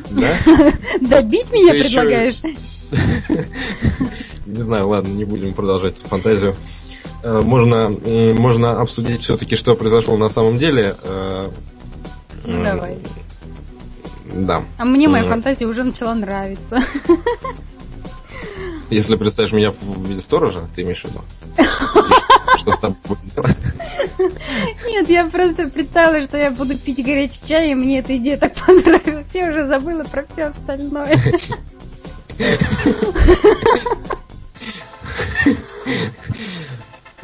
[0.10, 0.36] да?
[1.02, 2.42] Добить меня предлагаешь?
[4.46, 6.56] Не знаю, ладно, не будем продолжать фантазию.
[7.24, 10.96] Э, можно, можно обсудить все-таки, что произошло на самом деле.
[11.04, 11.50] Э,
[12.46, 12.98] Давай.
[14.34, 14.64] Да.
[14.78, 16.80] А мне моя фантазия уже начала нравиться.
[18.90, 21.22] Если представишь меня в виде сторожа, ты имеешь в виду?
[22.58, 23.58] Что с тобой сделать?
[24.86, 28.54] Нет, я просто представила, что я буду пить горячий чай, и мне эта идея так
[28.66, 29.34] понравилась.
[29.34, 31.20] Я уже забыла про все остальное.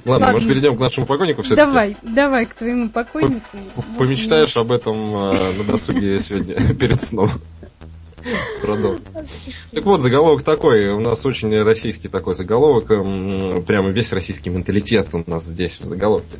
[0.03, 1.67] Ладно, Ладно, может перейдем к нашему покойнику все-таки?
[1.67, 3.57] Давай, давай к твоему покойнику.
[3.99, 7.31] Помечтаешь об этом э, на досуге сегодня перед сном.
[8.61, 9.03] Продолжим.
[9.71, 10.89] Так вот, заголовок такой.
[10.89, 12.87] У нас очень российский такой заголовок.
[12.87, 16.37] Прямо весь российский менталитет у нас здесь в заголовке.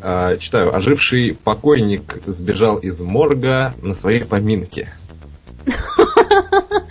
[0.00, 0.74] А, читаю.
[0.74, 4.92] Оживший покойник сбежал из морга на своей поминке.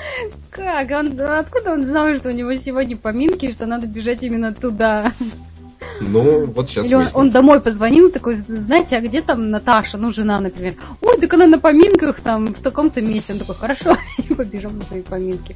[0.63, 0.91] Как?
[0.91, 5.13] Он, откуда он знал, что у него сегодня поминки, что надо бежать именно туда?
[5.99, 10.11] Ну, вот сейчас Или он, он домой позвонил, такой, знаете, а где там Наташа, ну,
[10.11, 10.75] жена, например?
[11.01, 13.33] Ой, так она на поминках там, в таком-то месте.
[13.33, 15.55] Он такой, хорошо, и побежал на свои поминки.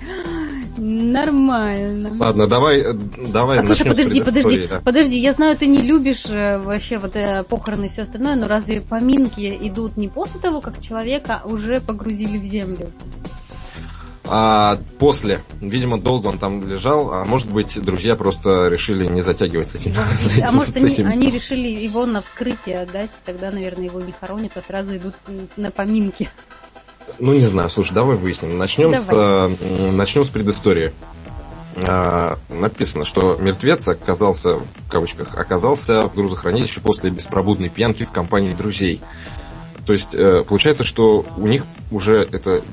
[0.78, 2.12] Нормально.
[2.20, 2.86] Ладно, давай,
[3.32, 4.82] давай а, слушай, подожди, подожди, да.
[4.84, 8.48] подожди, я знаю, ты не любишь э, вообще вот э, похороны и все остальное, но
[8.48, 12.92] разве поминки идут не после того, как человека уже погрузили в землю?
[14.28, 19.70] А после, видимо, долго он там лежал, а может быть, друзья просто решили не затягивать
[19.70, 19.94] с этим.
[20.48, 24.62] А может, они, они решили его на вскрытие отдать, тогда, наверное, его не хоронят, а
[24.62, 25.14] сразу идут
[25.58, 26.30] на поминки.
[27.20, 28.58] Ну, не знаю, слушай, давай выясним.
[28.58, 29.06] Начнем, давай.
[29.06, 30.92] С, э, начнем с предыстории.
[31.78, 38.54] А, написано, что мертвец оказался, в кавычках, оказался в грузохранилище после беспробудной пьянки в компании
[38.54, 39.02] друзей.
[39.86, 42.64] То есть, э, получается, что у них уже это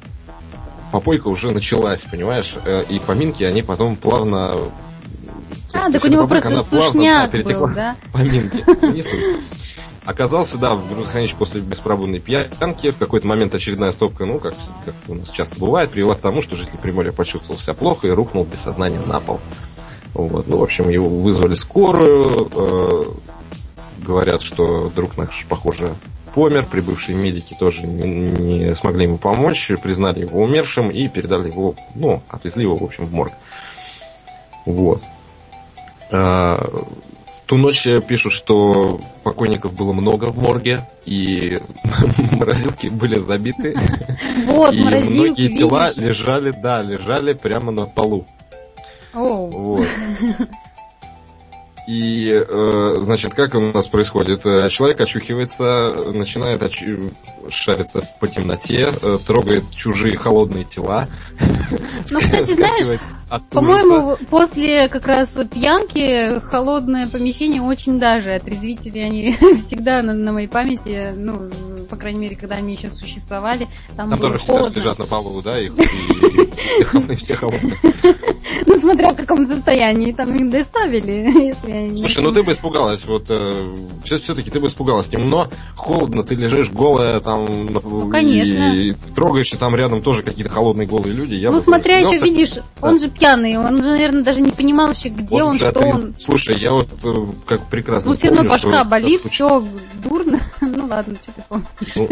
[0.93, 2.55] попойка уже началась, понимаешь?
[2.65, 4.55] Э, и поминки, они потом плавно...
[5.73, 7.97] А, так у него попойка, просто сушняк был, да?
[8.13, 9.77] Поминки, не суть.
[10.05, 12.91] Оказался, да, в грузохранилище после беспробудной пьянки.
[12.91, 16.43] В какой-то момент очередная стопка, ну, как, как у нас часто бывает, привела к тому,
[16.43, 19.41] что житель Приморья почувствовал себя плохо и рухнул без сознания на пол.
[20.13, 20.47] Вот.
[20.47, 22.51] Ну, в общем, его вызвали скорую.
[22.53, 23.05] Э,
[24.05, 25.95] говорят, что друг наш, похоже,
[26.35, 31.75] помер, прибывшие медики тоже не, не смогли ему помочь, признали его умершим и передали его,
[31.95, 33.33] ну, отвезли его, в общем, в морг.
[34.67, 35.03] Вот.
[36.11, 36.59] А,
[37.27, 41.59] в ту ночь пишут, что покойников было много в морге, и
[42.33, 43.75] морозилки были забиты.
[44.47, 48.27] Вот, и многие тела лежали, да, лежали прямо на полу.
[49.15, 49.87] Вот.
[51.89, 54.47] И, э, значит, как у нас происходит?
[54.47, 57.13] Э, Человек очухивается, начинает оч-
[57.51, 61.09] шариться по темноте, э, трогает чужие холодные тела.
[62.11, 63.01] Ну, кстати, знаешь,
[63.37, 63.49] от.
[63.51, 68.33] По-моему, после как раз пьянки холодное помещение очень даже.
[68.35, 71.41] Отрезвители они всегда на, на моей памяти, ну,
[71.89, 74.75] по крайней мере, когда они еще существовали, там, Там тоже холодно.
[74.79, 77.77] лежат на полу, да, и, и- все холодные.
[78.65, 81.99] Ну, смотря в каком состоянии там их доставили, если они...
[81.99, 83.25] Слушай, ну ты бы испугалась, вот
[84.05, 85.09] все, все-таки ты бы испугалась.
[85.09, 88.75] Темно, холодно, ты лежишь голая там Ну, конечно.
[88.77, 91.45] и трогаешь, и там рядом тоже какие-то холодные голые люди.
[91.45, 93.22] Ну, смотря еще, видишь, он же пьяный,
[93.57, 96.15] он же, наверное, даже не понимал вообще, где он, же что отрез- он.
[96.19, 99.65] Слушай, я вот э, как прекрасно Ну, все равно что башка это болит, все
[100.03, 100.41] дурно.
[100.61, 101.67] Ну, ладно, что ты помнишь.
[101.97, 102.09] Ну,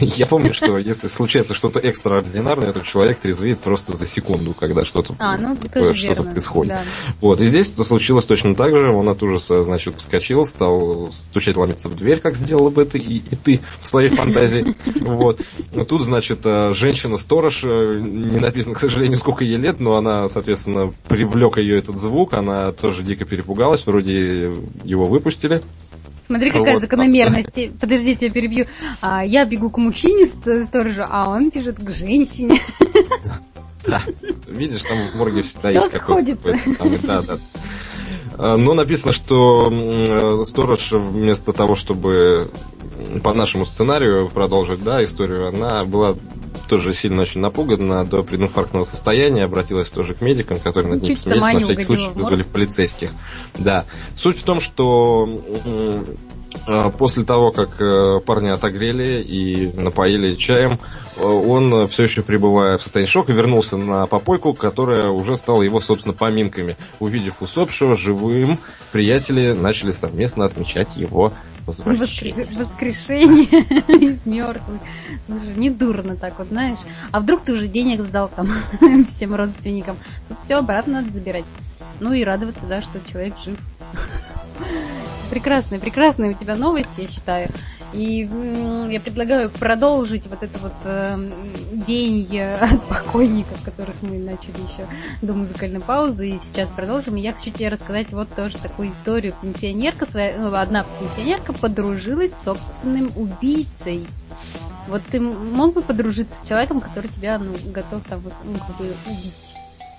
[0.00, 4.84] я, я помню, что если случается что-то экстраординарное, то человек трезвеет просто за секунду, когда
[4.84, 6.30] что-то А, ну, верно.
[6.32, 6.74] происходит.
[6.74, 6.82] Да.
[7.20, 8.90] Вот, и здесь это случилось точно так же.
[8.90, 13.18] Он от ужаса, значит, вскочил, стал стучать, ломиться в дверь, как сделала бы ты и,
[13.18, 14.74] и ты в своей фантазии.
[15.04, 15.40] Вот.
[15.72, 20.28] Но тут, значит, э, женщина-сторож, э, не написано, к сожалению, сколько ей лет, но она,
[20.34, 24.54] соответственно, привлек ее этот звук, она тоже дико перепугалась, вроде
[24.84, 25.62] его выпустили.
[26.26, 26.80] Смотри, какая Вот.
[26.82, 27.78] закономерность.
[27.80, 28.66] Подождите, я перебью.
[29.00, 32.60] А, я бегу к мужчине ст- сторожу, а он бежит к женщине.
[33.86, 34.02] Да.
[34.48, 37.38] Видишь, там в морге всегда Всё есть какой-то самый, да, да.
[38.38, 42.50] А, Но написано, что э, сторож вместо того, чтобы
[43.22, 46.16] по нашему сценарию продолжить, да, историю, она была
[46.66, 51.24] тоже сильно очень напугана до прединфарктного состояния, обратилась тоже к медикам, которые над ней Чуть
[51.24, 53.10] посмеялись, на всякий случай вызвали полицейских.
[53.58, 53.84] Да.
[54.14, 55.28] Суть в том, что
[56.66, 60.78] э, после того, как э, парня отогрели и напоили чаем,
[61.16, 65.80] э, он все еще пребывая в состоянии шока, вернулся на попойку, которая уже стала его,
[65.80, 66.76] собственно, поминками.
[67.00, 68.58] Увидев усопшего живым,
[68.92, 71.32] приятели начали совместно отмечать его
[71.66, 72.44] возвращение.
[72.44, 73.44] Воскре- Воскрешение
[74.00, 74.80] из мертвых.
[75.26, 76.78] Слушай, не дурно так вот, знаешь.
[77.12, 78.48] А вдруг ты уже денег сдал там
[79.06, 79.96] всем родственникам?
[80.28, 81.44] Тут все обратно надо забирать.
[82.00, 83.58] Ну и радоваться, да, что человек жив.
[85.30, 87.48] Прекрасные, прекрасные у тебя новости, я считаю.
[87.94, 88.28] И
[88.90, 91.32] я предлагаю продолжить вот это вот эм,
[91.86, 94.86] день э, от покойников, которых мы начали еще
[95.22, 97.14] до музыкальной паузы, и сейчас продолжим.
[97.14, 99.34] Я хочу тебе рассказать вот тоже такую историю.
[99.40, 104.06] Пенсионерка, своя, ну, одна пенсионерка подружилась с собственным убийцей.
[104.88, 108.76] Вот ты мог бы подружиться с человеком, который тебя ну, готов там вот, ну, как
[108.76, 109.53] бы убить?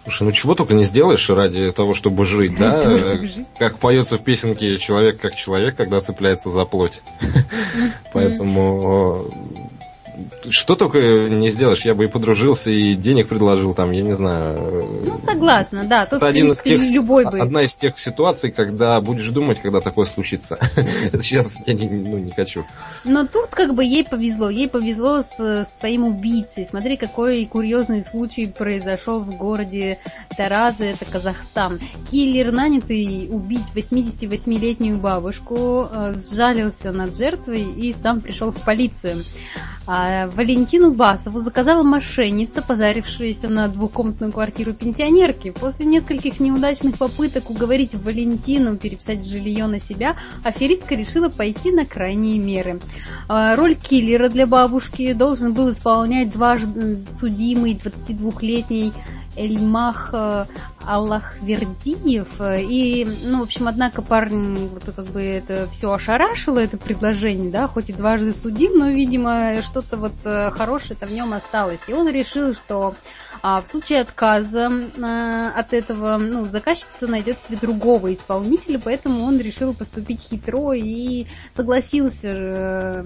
[0.06, 2.84] Слушай, ну чего только не сделаешь ради того, чтобы жить, да?
[2.84, 3.48] Того, чтобы жить.
[3.58, 7.02] Как поется в песенке «Человек как человек, когда цепляется за плоть».
[8.14, 9.26] Поэтому
[10.50, 15.04] что только не сделаешь, я бы и подружился, и денег предложил там, я не знаю.
[15.06, 16.06] Ну, согласна, да.
[16.06, 17.40] Тут, Это один из тех, любой бы.
[17.40, 20.58] одна из тех ситуаций, когда будешь думать, когда такое случится.
[21.14, 22.66] Сейчас я не, ну, не хочу.
[23.04, 24.50] Но тут как бы ей повезло.
[24.50, 26.66] Ей повезло с, с своим убийцей.
[26.66, 30.00] Смотри, какой курьезный случай произошел в городе
[30.36, 31.80] Таразы, это Казахстан.
[32.12, 39.24] Киллер, нанятый убить 88-летнюю бабушку, э, сжалился над жертвой и сам пришел в полицию.
[39.88, 45.52] А Валентину Басову заказала мошенница, позарившаяся на двухкомнатную квартиру пенсионерки.
[45.52, 52.40] После нескольких неудачных попыток уговорить Валентину переписать жилье на себя, аферистка решила пойти на крайние
[52.40, 52.80] меры.
[53.28, 58.92] А, Роль киллера для бабушки должен был исполнять дважды судимый 22-летний
[59.38, 60.46] Эльмах э,
[60.86, 62.40] Аллахвердиев.
[62.40, 67.52] Э, И, ну, в общем, однако парень вот как бы это все ошарашило, это предложение,
[67.52, 71.80] да, хоть и дважды судим, но, видимо, что-то вот э, хорошее-то в нем осталось.
[71.88, 72.96] И он решил, что
[73.48, 79.40] а, в случае отказа а, от этого, ну, заказчица найдет себе другого исполнителя, поэтому он
[79.40, 83.06] решил поступить хитро и согласился э,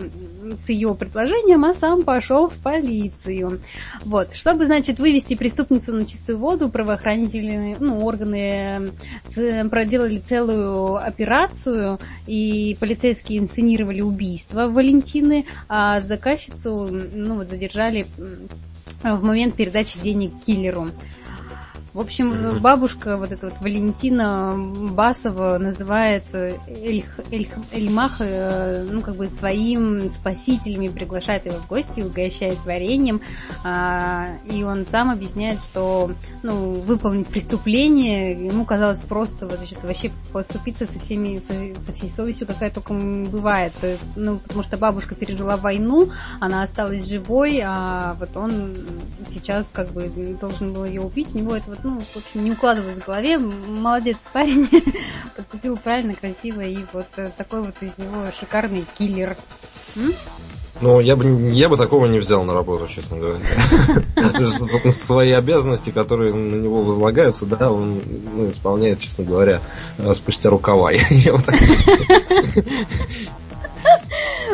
[0.56, 3.60] с ее предложением, а сам пошел в полицию.
[4.06, 8.94] Вот, чтобы, значит, вывести преступницу на чистую воду, правоохранительные, ну, органы
[9.28, 18.06] ц- проделали целую операцию, и полицейские инсценировали убийство Валентины, а заказчицу, ну, вот, задержали
[19.02, 20.92] в момент передачи денег киллеру.
[21.94, 24.54] В общем, бабушка, вот эта вот Валентина
[24.92, 32.02] Басова, называет Эльх, Эльх, Эльмах, э, ну, как бы своим спасителем приглашает его в гости,
[32.02, 33.22] угощает вареньем,
[33.64, 36.12] а, и он сам объясняет, что,
[36.44, 42.10] ну, выполнить преступление ему казалось просто вот, значит, вообще поступиться со всеми, со, со всей
[42.10, 43.74] совестью, какая только бывает.
[43.82, 48.76] То есть, ну, потому что бабушка пережила войну, она осталась живой, а вот он
[49.28, 52.52] сейчас как бы должен был ее убить, у него это вот, ну, в общем, не
[52.52, 53.38] укладывалось в голове.
[53.38, 54.70] Молодец парень,
[55.36, 57.08] поступил правильно, красиво, и вот
[57.38, 59.36] такой вот из него шикарный киллер.
[59.96, 60.14] М?
[60.82, 63.42] Ну, я бы, я бы такого не взял на работу, честно говоря.
[64.92, 68.02] Свои обязанности, которые на него возлагаются, да, он
[68.34, 69.62] ну, исполняет, честно говоря,
[70.14, 70.92] спустя рукава.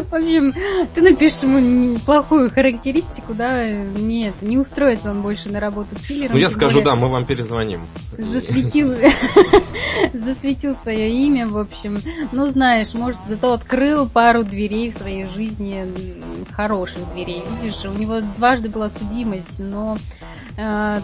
[0.09, 0.53] В общем,
[0.93, 6.33] ты напишешь ему плохую характеристику, да, нет, не устроится он больше на работу киллером.
[6.33, 7.85] Ну, я скажу, да, мы вам перезвоним.
[8.17, 8.93] Засветил,
[10.13, 11.99] засветил свое имя, в общем.
[12.31, 15.85] Ну, знаешь, может, зато открыл пару дверей в своей жизни,
[16.51, 17.43] хороших дверей.
[17.61, 19.97] Видишь, у него дважды была судимость, но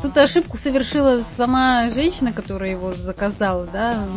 [0.01, 4.07] тут ошибку совершила сама женщина, которая его заказала, да,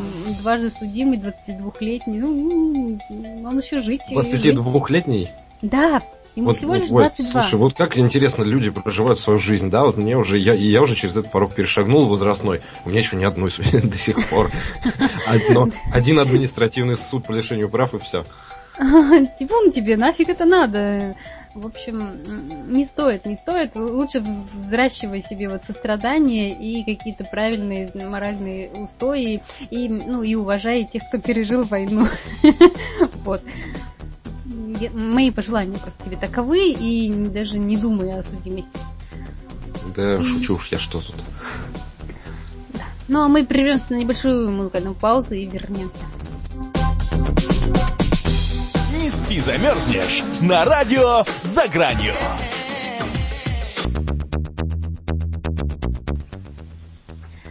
[0.40, 2.98] дважды судимый, 22-летний, ну,
[3.44, 4.02] он еще жить.
[4.10, 5.30] 22-летний?
[5.62, 6.00] Да,
[6.36, 7.42] ему вот, всего лишь 22.
[7.42, 10.94] Слушай, вот как интересно люди проживают свою жизнь, да, вот мне уже, я, я уже
[10.94, 14.50] через этот порог перешагнул возрастной, у меня еще ни одной до сих пор.
[15.26, 18.24] Одно, один административный суд по лишению прав и все.
[19.38, 21.14] Типа он тебе, нафиг это надо?
[21.54, 22.10] В общем,
[22.66, 23.76] не стоит, не стоит.
[23.76, 24.24] Лучше
[24.54, 29.40] взращивай себе вот сострадание и какие-то правильные моральные устои,
[29.70, 32.06] и, ну, и уважай тех, кто пережил войну.
[33.24, 33.42] Вот.
[34.92, 38.78] Мои пожелания просто тебе таковы, и даже не думай о судимости.
[39.94, 41.14] Да, шучу уж я что тут.
[43.08, 45.98] Ну, а мы прервемся на небольшую музыкальную паузу и вернемся.
[49.24, 52.12] Спи, замерзнешь на радио «За гранью».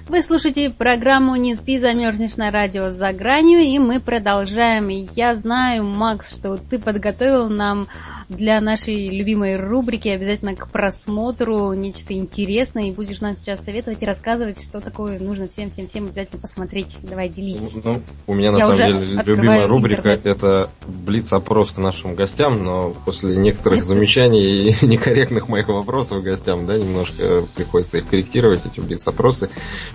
[0.07, 4.89] Вы слушаете программу «Не спи, замерзнешь» на радио «За гранью», и мы продолжаем.
[4.89, 7.87] я знаю, Макс, что ты подготовил нам
[8.33, 14.05] для нашей любимой рубрики обязательно к просмотру нечто интересное, и будешь нам сейчас советовать и
[14.05, 16.97] рассказывать, что такое нужно всем-всем-всем обязательно посмотреть.
[17.01, 17.59] Давай, делись.
[17.83, 22.93] Ну, у меня на Я самом деле любимая рубрика это блиц-опрос к нашим гостям, но
[23.05, 29.49] после некоторых замечаний и некорректных моих вопросов гостям, да, немножко приходится их корректировать, эти блиц-опросы.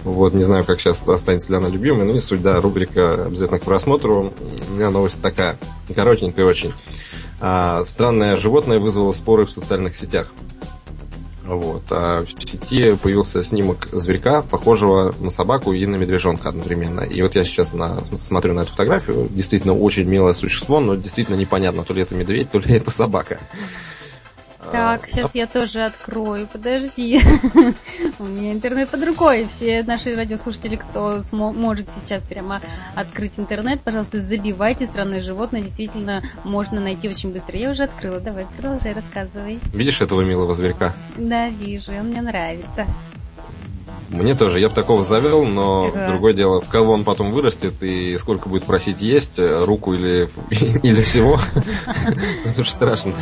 [0.04, 3.58] Вот, не знаю, как сейчас останется ли она любимой, но не суть, да, рубрика обязательно
[3.58, 4.32] к просмотру.
[4.70, 5.58] У меня новость такая,
[5.94, 6.72] коротенькая очень.
[7.40, 10.32] А, странное животное вызвало споры в социальных сетях.
[11.44, 11.84] Вот.
[11.90, 17.00] А в сети появился снимок зверька, похожего на собаку и на медвежонка одновременно.
[17.00, 19.28] И вот я сейчас на, смотрю на эту фотографию.
[19.30, 23.40] Действительно очень милое существо, но действительно непонятно, то ли это медведь, то ли это собака.
[24.72, 27.20] Так, сейчас я тоже открою, подожди.
[28.18, 29.46] У меня интернет под рукой.
[29.50, 32.60] Все наши радиослушатели, кто может сейчас прямо
[32.94, 35.62] открыть интернет, пожалуйста, забивайте «Странное животное».
[35.62, 37.56] Действительно, можно найти очень быстро.
[37.56, 38.20] Я уже открыла.
[38.20, 39.58] Давай, продолжай, рассказывай.
[39.72, 40.94] Видишь этого милого зверька?
[41.16, 41.92] Да, вижу.
[41.92, 42.86] Он мне нравится.
[44.08, 46.10] Мне тоже, я бы такого завел, но да.
[46.10, 50.28] другое дело, в кого он потом вырастет и сколько будет просить есть, э, руку или,
[50.82, 51.38] или всего.
[52.44, 53.12] Тут уж страшно,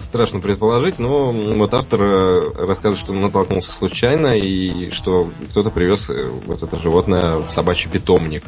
[0.00, 6.08] страшно предположить, но вот автор э, рассказывает, что он натолкнулся случайно и что кто-то привез
[6.08, 8.44] э, вот это животное в собачий питомник.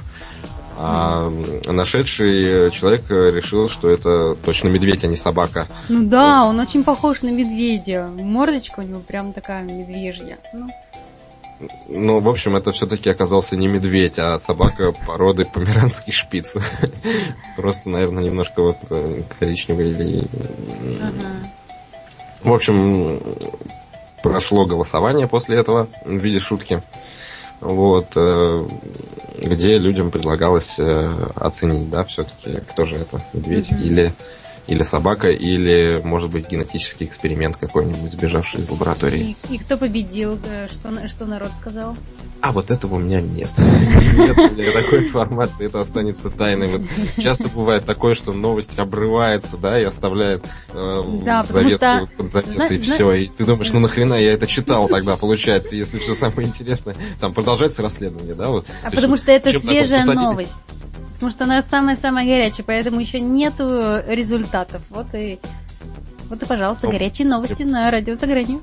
[0.83, 1.31] А
[1.67, 5.69] нашедший человек решил, что это точно медведь, а не собака.
[5.91, 8.07] Ну да, он очень похож на медведя.
[8.07, 10.39] Мордочка у него прям такая медвежья.
[10.55, 10.69] Ну.
[11.89, 16.55] Ну, в общем, это все-таки оказался не медведь, а собака породы померанский шпиц.
[17.57, 20.23] Просто, наверное, немножко вот э, коричневый или...
[22.43, 23.21] В общем,
[24.23, 26.83] прошло голосование после этого в виде шутки.
[27.61, 28.67] Вот, э,
[29.37, 34.15] где людям предлагалось э, оценить, да, все-таки, кто же это, медведь или
[34.71, 39.37] или собака, или, может быть, генетический эксперимент какой-нибудь, сбежавший из лаборатории.
[39.49, 40.39] И, и кто победил?
[40.73, 41.97] Что, что народ сказал?
[42.41, 43.51] А вот этого у меня нет.
[43.59, 46.69] Нет у меня такой информации, это останется тайной.
[46.69, 46.83] Вот
[47.19, 52.09] часто бывает такое, что новость обрывается, да, и оставляет э, да, завеску что...
[52.17, 53.13] под завесой, и все.
[53.13, 56.95] И ты думаешь, ну нахрена я это читал тогда, получается, если все самое интересное.
[57.19, 58.49] Там продолжается расследование, да?
[58.49, 58.67] Вот.
[58.83, 60.53] А потому что это свежая новость
[61.21, 64.81] потому что она самая-самая горячая, поэтому еще нету результатов.
[64.89, 65.39] Вот и,
[66.31, 68.63] вот и пожалуйста, ну, горячие новости на радио за гранью.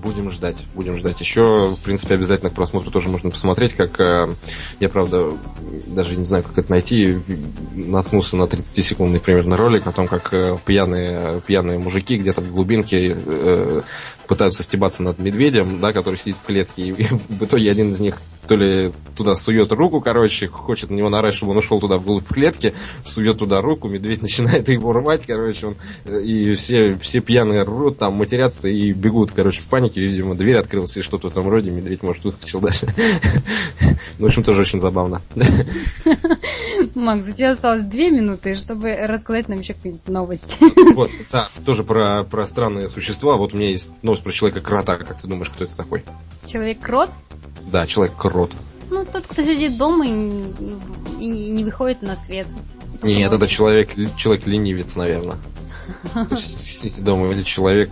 [0.00, 1.20] Будем ждать, будем ждать.
[1.20, 4.30] Еще, в принципе, обязательно к просмотру тоже можно посмотреть, как э,
[4.78, 5.32] я, правда,
[5.88, 7.18] даже не знаю, как это найти,
[7.74, 13.16] наткнулся на 30-секундный примерно ролик о том, как э, пьяные, пьяные мужики где-то в глубинке
[13.16, 13.82] э,
[14.28, 18.18] пытаются стебаться над медведем, да, который сидит в клетке, и в итоге один из них
[18.46, 22.26] то ли туда сует руку, короче, хочет на него нарать, чтобы он ушел туда вглубь
[22.26, 22.74] клетки,
[23.04, 25.76] сует туда руку, медведь начинает его рвать, короче, он,
[26.20, 30.96] и все, все пьяные рвут, там матерятся и бегут, короче, в панике, видимо, дверь открылась
[30.96, 32.92] или что-то в этом роде, медведь, может, выскочил дальше.
[34.18, 35.22] В общем, тоже очень забавно.
[36.94, 40.56] Макс, у тебя осталось две минуты, чтобы рассказать нам еще какие-нибудь новости.
[40.94, 43.36] Вот, да, тоже про, про странные существа.
[43.36, 44.96] Вот у меня есть новость про человека-крота.
[44.98, 46.04] Как ты думаешь, кто это такой?
[46.46, 47.10] Человек-крот?
[47.70, 48.52] Да, человек-крот.
[48.90, 50.10] Ну, тот, кто сидит дома и,
[51.18, 52.46] и не выходит на свет.
[53.02, 55.36] Нет, это человек, человек-ленивец, наверное.
[56.98, 57.90] дома или человек,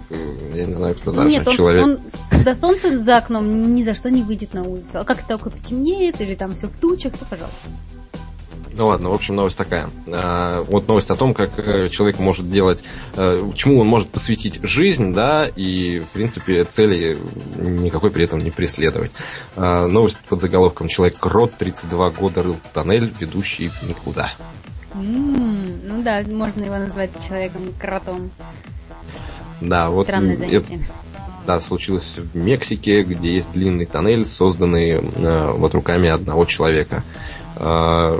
[0.54, 1.28] я не знаю, кто даже.
[1.28, 1.84] Нет, он, человек.
[1.84, 1.98] он,
[2.30, 4.90] когда солнце за окном, ни за что не выйдет на улицу.
[4.94, 7.68] А как только потемнеет или там все в тучах, то пожалуйста.
[8.72, 9.90] Ну ладно, в общем, новость такая.
[10.08, 12.78] А, вот новость о том, как э, человек может делать,
[13.16, 17.18] э, чему он может посвятить жизнь, да, и, в принципе, цели
[17.56, 19.10] никакой при этом не преследовать.
[19.56, 24.32] А, новость под заголовком «Человек-крот, 32 года рыл тоннель, ведущий в никуда».
[24.94, 28.30] М-м, ну да, можно его назвать человеком-кротом.
[29.60, 30.64] Да, вот это,
[31.46, 37.02] да, случилось в Мексике, где есть длинный тоннель, созданный э, вот руками одного человека.
[37.60, 38.18] Э,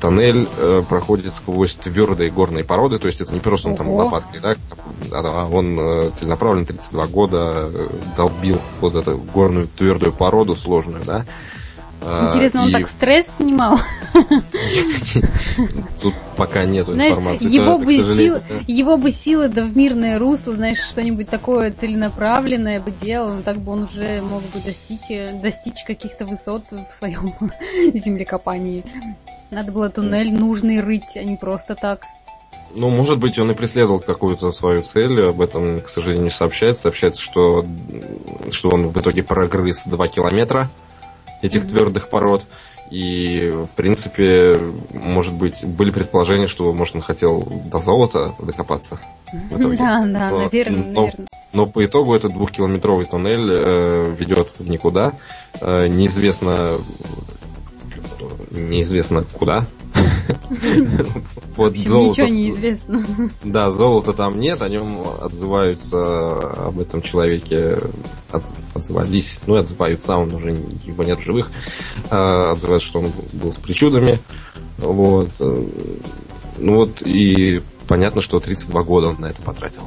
[0.00, 4.40] тоннель э, проходит сквозь твердые горные породы, то есть это не просто он там лопаткой,
[4.40, 4.54] да,
[5.12, 11.26] а он э, целенаправленно 32 года э, долбил вот эту горную твердую породу сложную, да.
[12.00, 12.72] А, Интересно, он и...
[12.72, 13.78] так стресс снимал?
[16.00, 17.48] Тут пока нету информации.
[17.48, 22.92] Его, бы силы, его бы силы да в мирное русло, знаешь, что-нибудь такое целенаправленное бы
[22.92, 27.32] делал, так бы он уже мог бы достичь, достичь каких-то высот в своем
[27.94, 28.84] землекопании.
[29.50, 32.02] Надо было туннель нужный рыть, а не просто так.
[32.74, 36.82] Ну, может быть, он и преследовал какую-то свою цель, об этом, к сожалению, не сообщается.
[36.82, 37.64] Сообщается, что,
[38.50, 40.68] что он в итоге прогрыз 2 километра
[41.42, 41.68] этих mm-hmm.
[41.68, 42.44] твердых пород.
[42.90, 44.58] И, в принципе,
[44.92, 48.98] может быть, были предположения, что, может, он хотел до золота докопаться.
[49.50, 49.76] В итоге.
[49.76, 51.26] Да, да, но, наверное, но, наверное.
[51.52, 55.12] Но по итогу этот двухкилометровый туннель э, ведет в никуда.
[55.60, 56.78] Э, неизвестно,
[58.50, 59.66] неизвестно куда.
[61.56, 62.22] Вот золото.
[62.22, 63.04] Ничего не известно.
[63.44, 67.78] Да, золота там нет, о нем отзываются об этом человеке,
[68.30, 68.44] от,
[68.74, 70.50] отзывались, ну отзываются, он уже
[70.84, 71.50] его нет живых,
[72.10, 74.20] а, отзываются, что он был с причудами,
[74.78, 75.30] вот,
[76.58, 79.82] ну вот и понятно, что 32 года он на это потратил.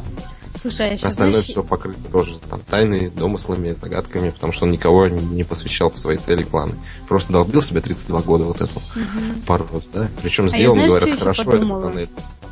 [0.61, 1.45] Слушай, а Остальное знаешь...
[1.45, 6.17] все покрыто тоже там тайны, домыслами, загадками, потому что он никого не посвящал в свои
[6.17, 6.75] цели и планы.
[7.07, 9.41] Просто долбил себе 32 года вот эту угу.
[9.47, 10.07] пару, да?
[10.21, 12.09] Причем сделал, а говорят, хорошо этот тоннель.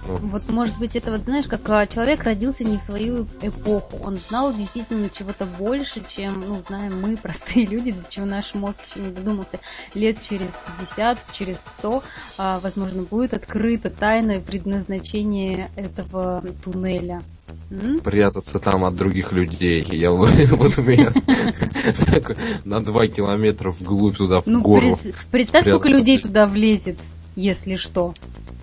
[0.08, 0.18] Ну.
[0.30, 4.00] Вот может быть это вот, знаешь, как а, человек родился не в свою эпоху.
[4.04, 8.80] Он знал действительно чего-то больше, чем, ну, знаем мы, простые люди, до чего наш мозг
[8.90, 9.60] еще не додумался.
[9.94, 10.50] Лет через
[10.80, 12.04] 50, через 100,
[12.38, 17.22] а, возможно, будет открыто тайное предназначение этого туннеля.
[18.04, 19.86] Прятаться там от других людей.
[19.92, 21.12] Я вот у меня
[22.64, 24.98] на два километра вглубь туда, в ну, гору.
[25.32, 26.98] Представь, сколько людей туда влезет,
[27.36, 28.14] если что.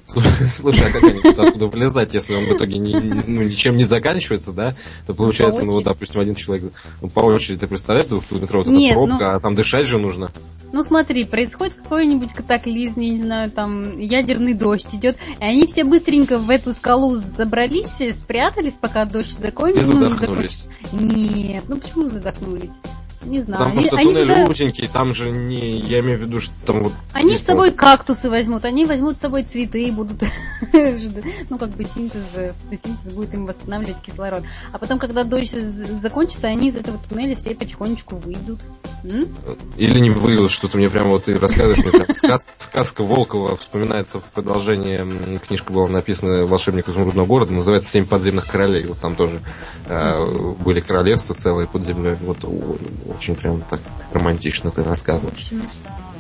[0.49, 4.53] Слушай, а как они туда, туда влезать, если он в итоге ну, ничем не заканчивается,
[4.53, 4.75] да?
[5.07, 6.73] То получается, ну, допустим, один человек
[7.03, 9.37] ну, по очереди, ты представляешь, двухкилометровая вот эта пробка, ну...
[9.37, 10.31] а там дышать же нужно.
[10.73, 15.85] Ну смотри, происходит какой-нибудь катаклизм, я не знаю, там ядерный дождь идет, и они все
[15.85, 19.93] быстренько в эту скалу забрались, спрятались, пока дождь закончился.
[19.93, 20.65] И задохнулись.
[20.93, 22.73] Нет, ну почему задохнулись?
[23.27, 23.65] Не знаю.
[23.65, 24.47] Там просто они туннель туда...
[24.47, 25.79] узенький, там же не...
[25.81, 26.93] Я имею в виду, что там вот...
[27.13, 27.79] Они с собой вот...
[27.79, 30.23] кактусы возьмут, они возьмут с собой цветы и будут...
[31.51, 32.23] ну, как бы синтез,
[32.71, 34.45] синтез будет им восстанавливать кислород.
[34.73, 35.57] А потом, когда дождь
[36.01, 38.61] закончится, они из этого туннеля все потихонечку выйдут.
[39.05, 39.29] М?
[39.77, 44.21] Или не выйдут, что-то мне прямо вот ты рассказываешь, мне так, сказ, сказка Волкова вспоминается
[44.21, 48.87] в продолжении, книжка была написана «Волшебник изумрудного города», называется «Семь подземных королей».
[48.87, 49.41] Вот там тоже
[49.87, 52.17] э, были королевства целые под землей.
[52.21, 52.39] Вот
[53.17, 53.81] очень прям так
[54.13, 55.51] романтично ты рассказываешь.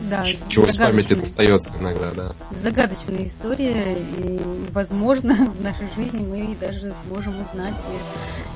[0.01, 2.32] Да, Чего с памяти достается иногда, да.
[2.62, 4.40] Загадочная история, и,
[4.72, 7.74] возможно, в нашей жизни мы даже сможем узнать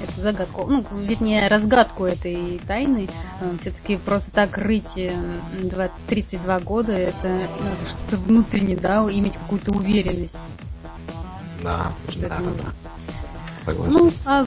[0.02, 3.08] эту загадку, ну, вернее, разгадку этой тайны.
[3.40, 4.94] Э, Все-таки просто так рыть
[6.08, 10.36] 32 э, года, это надо что-то внутренне, да, иметь какую-то уверенность.
[11.64, 12.90] Да, да, да, да.
[13.56, 13.92] Согласен.
[13.92, 14.46] Ну, а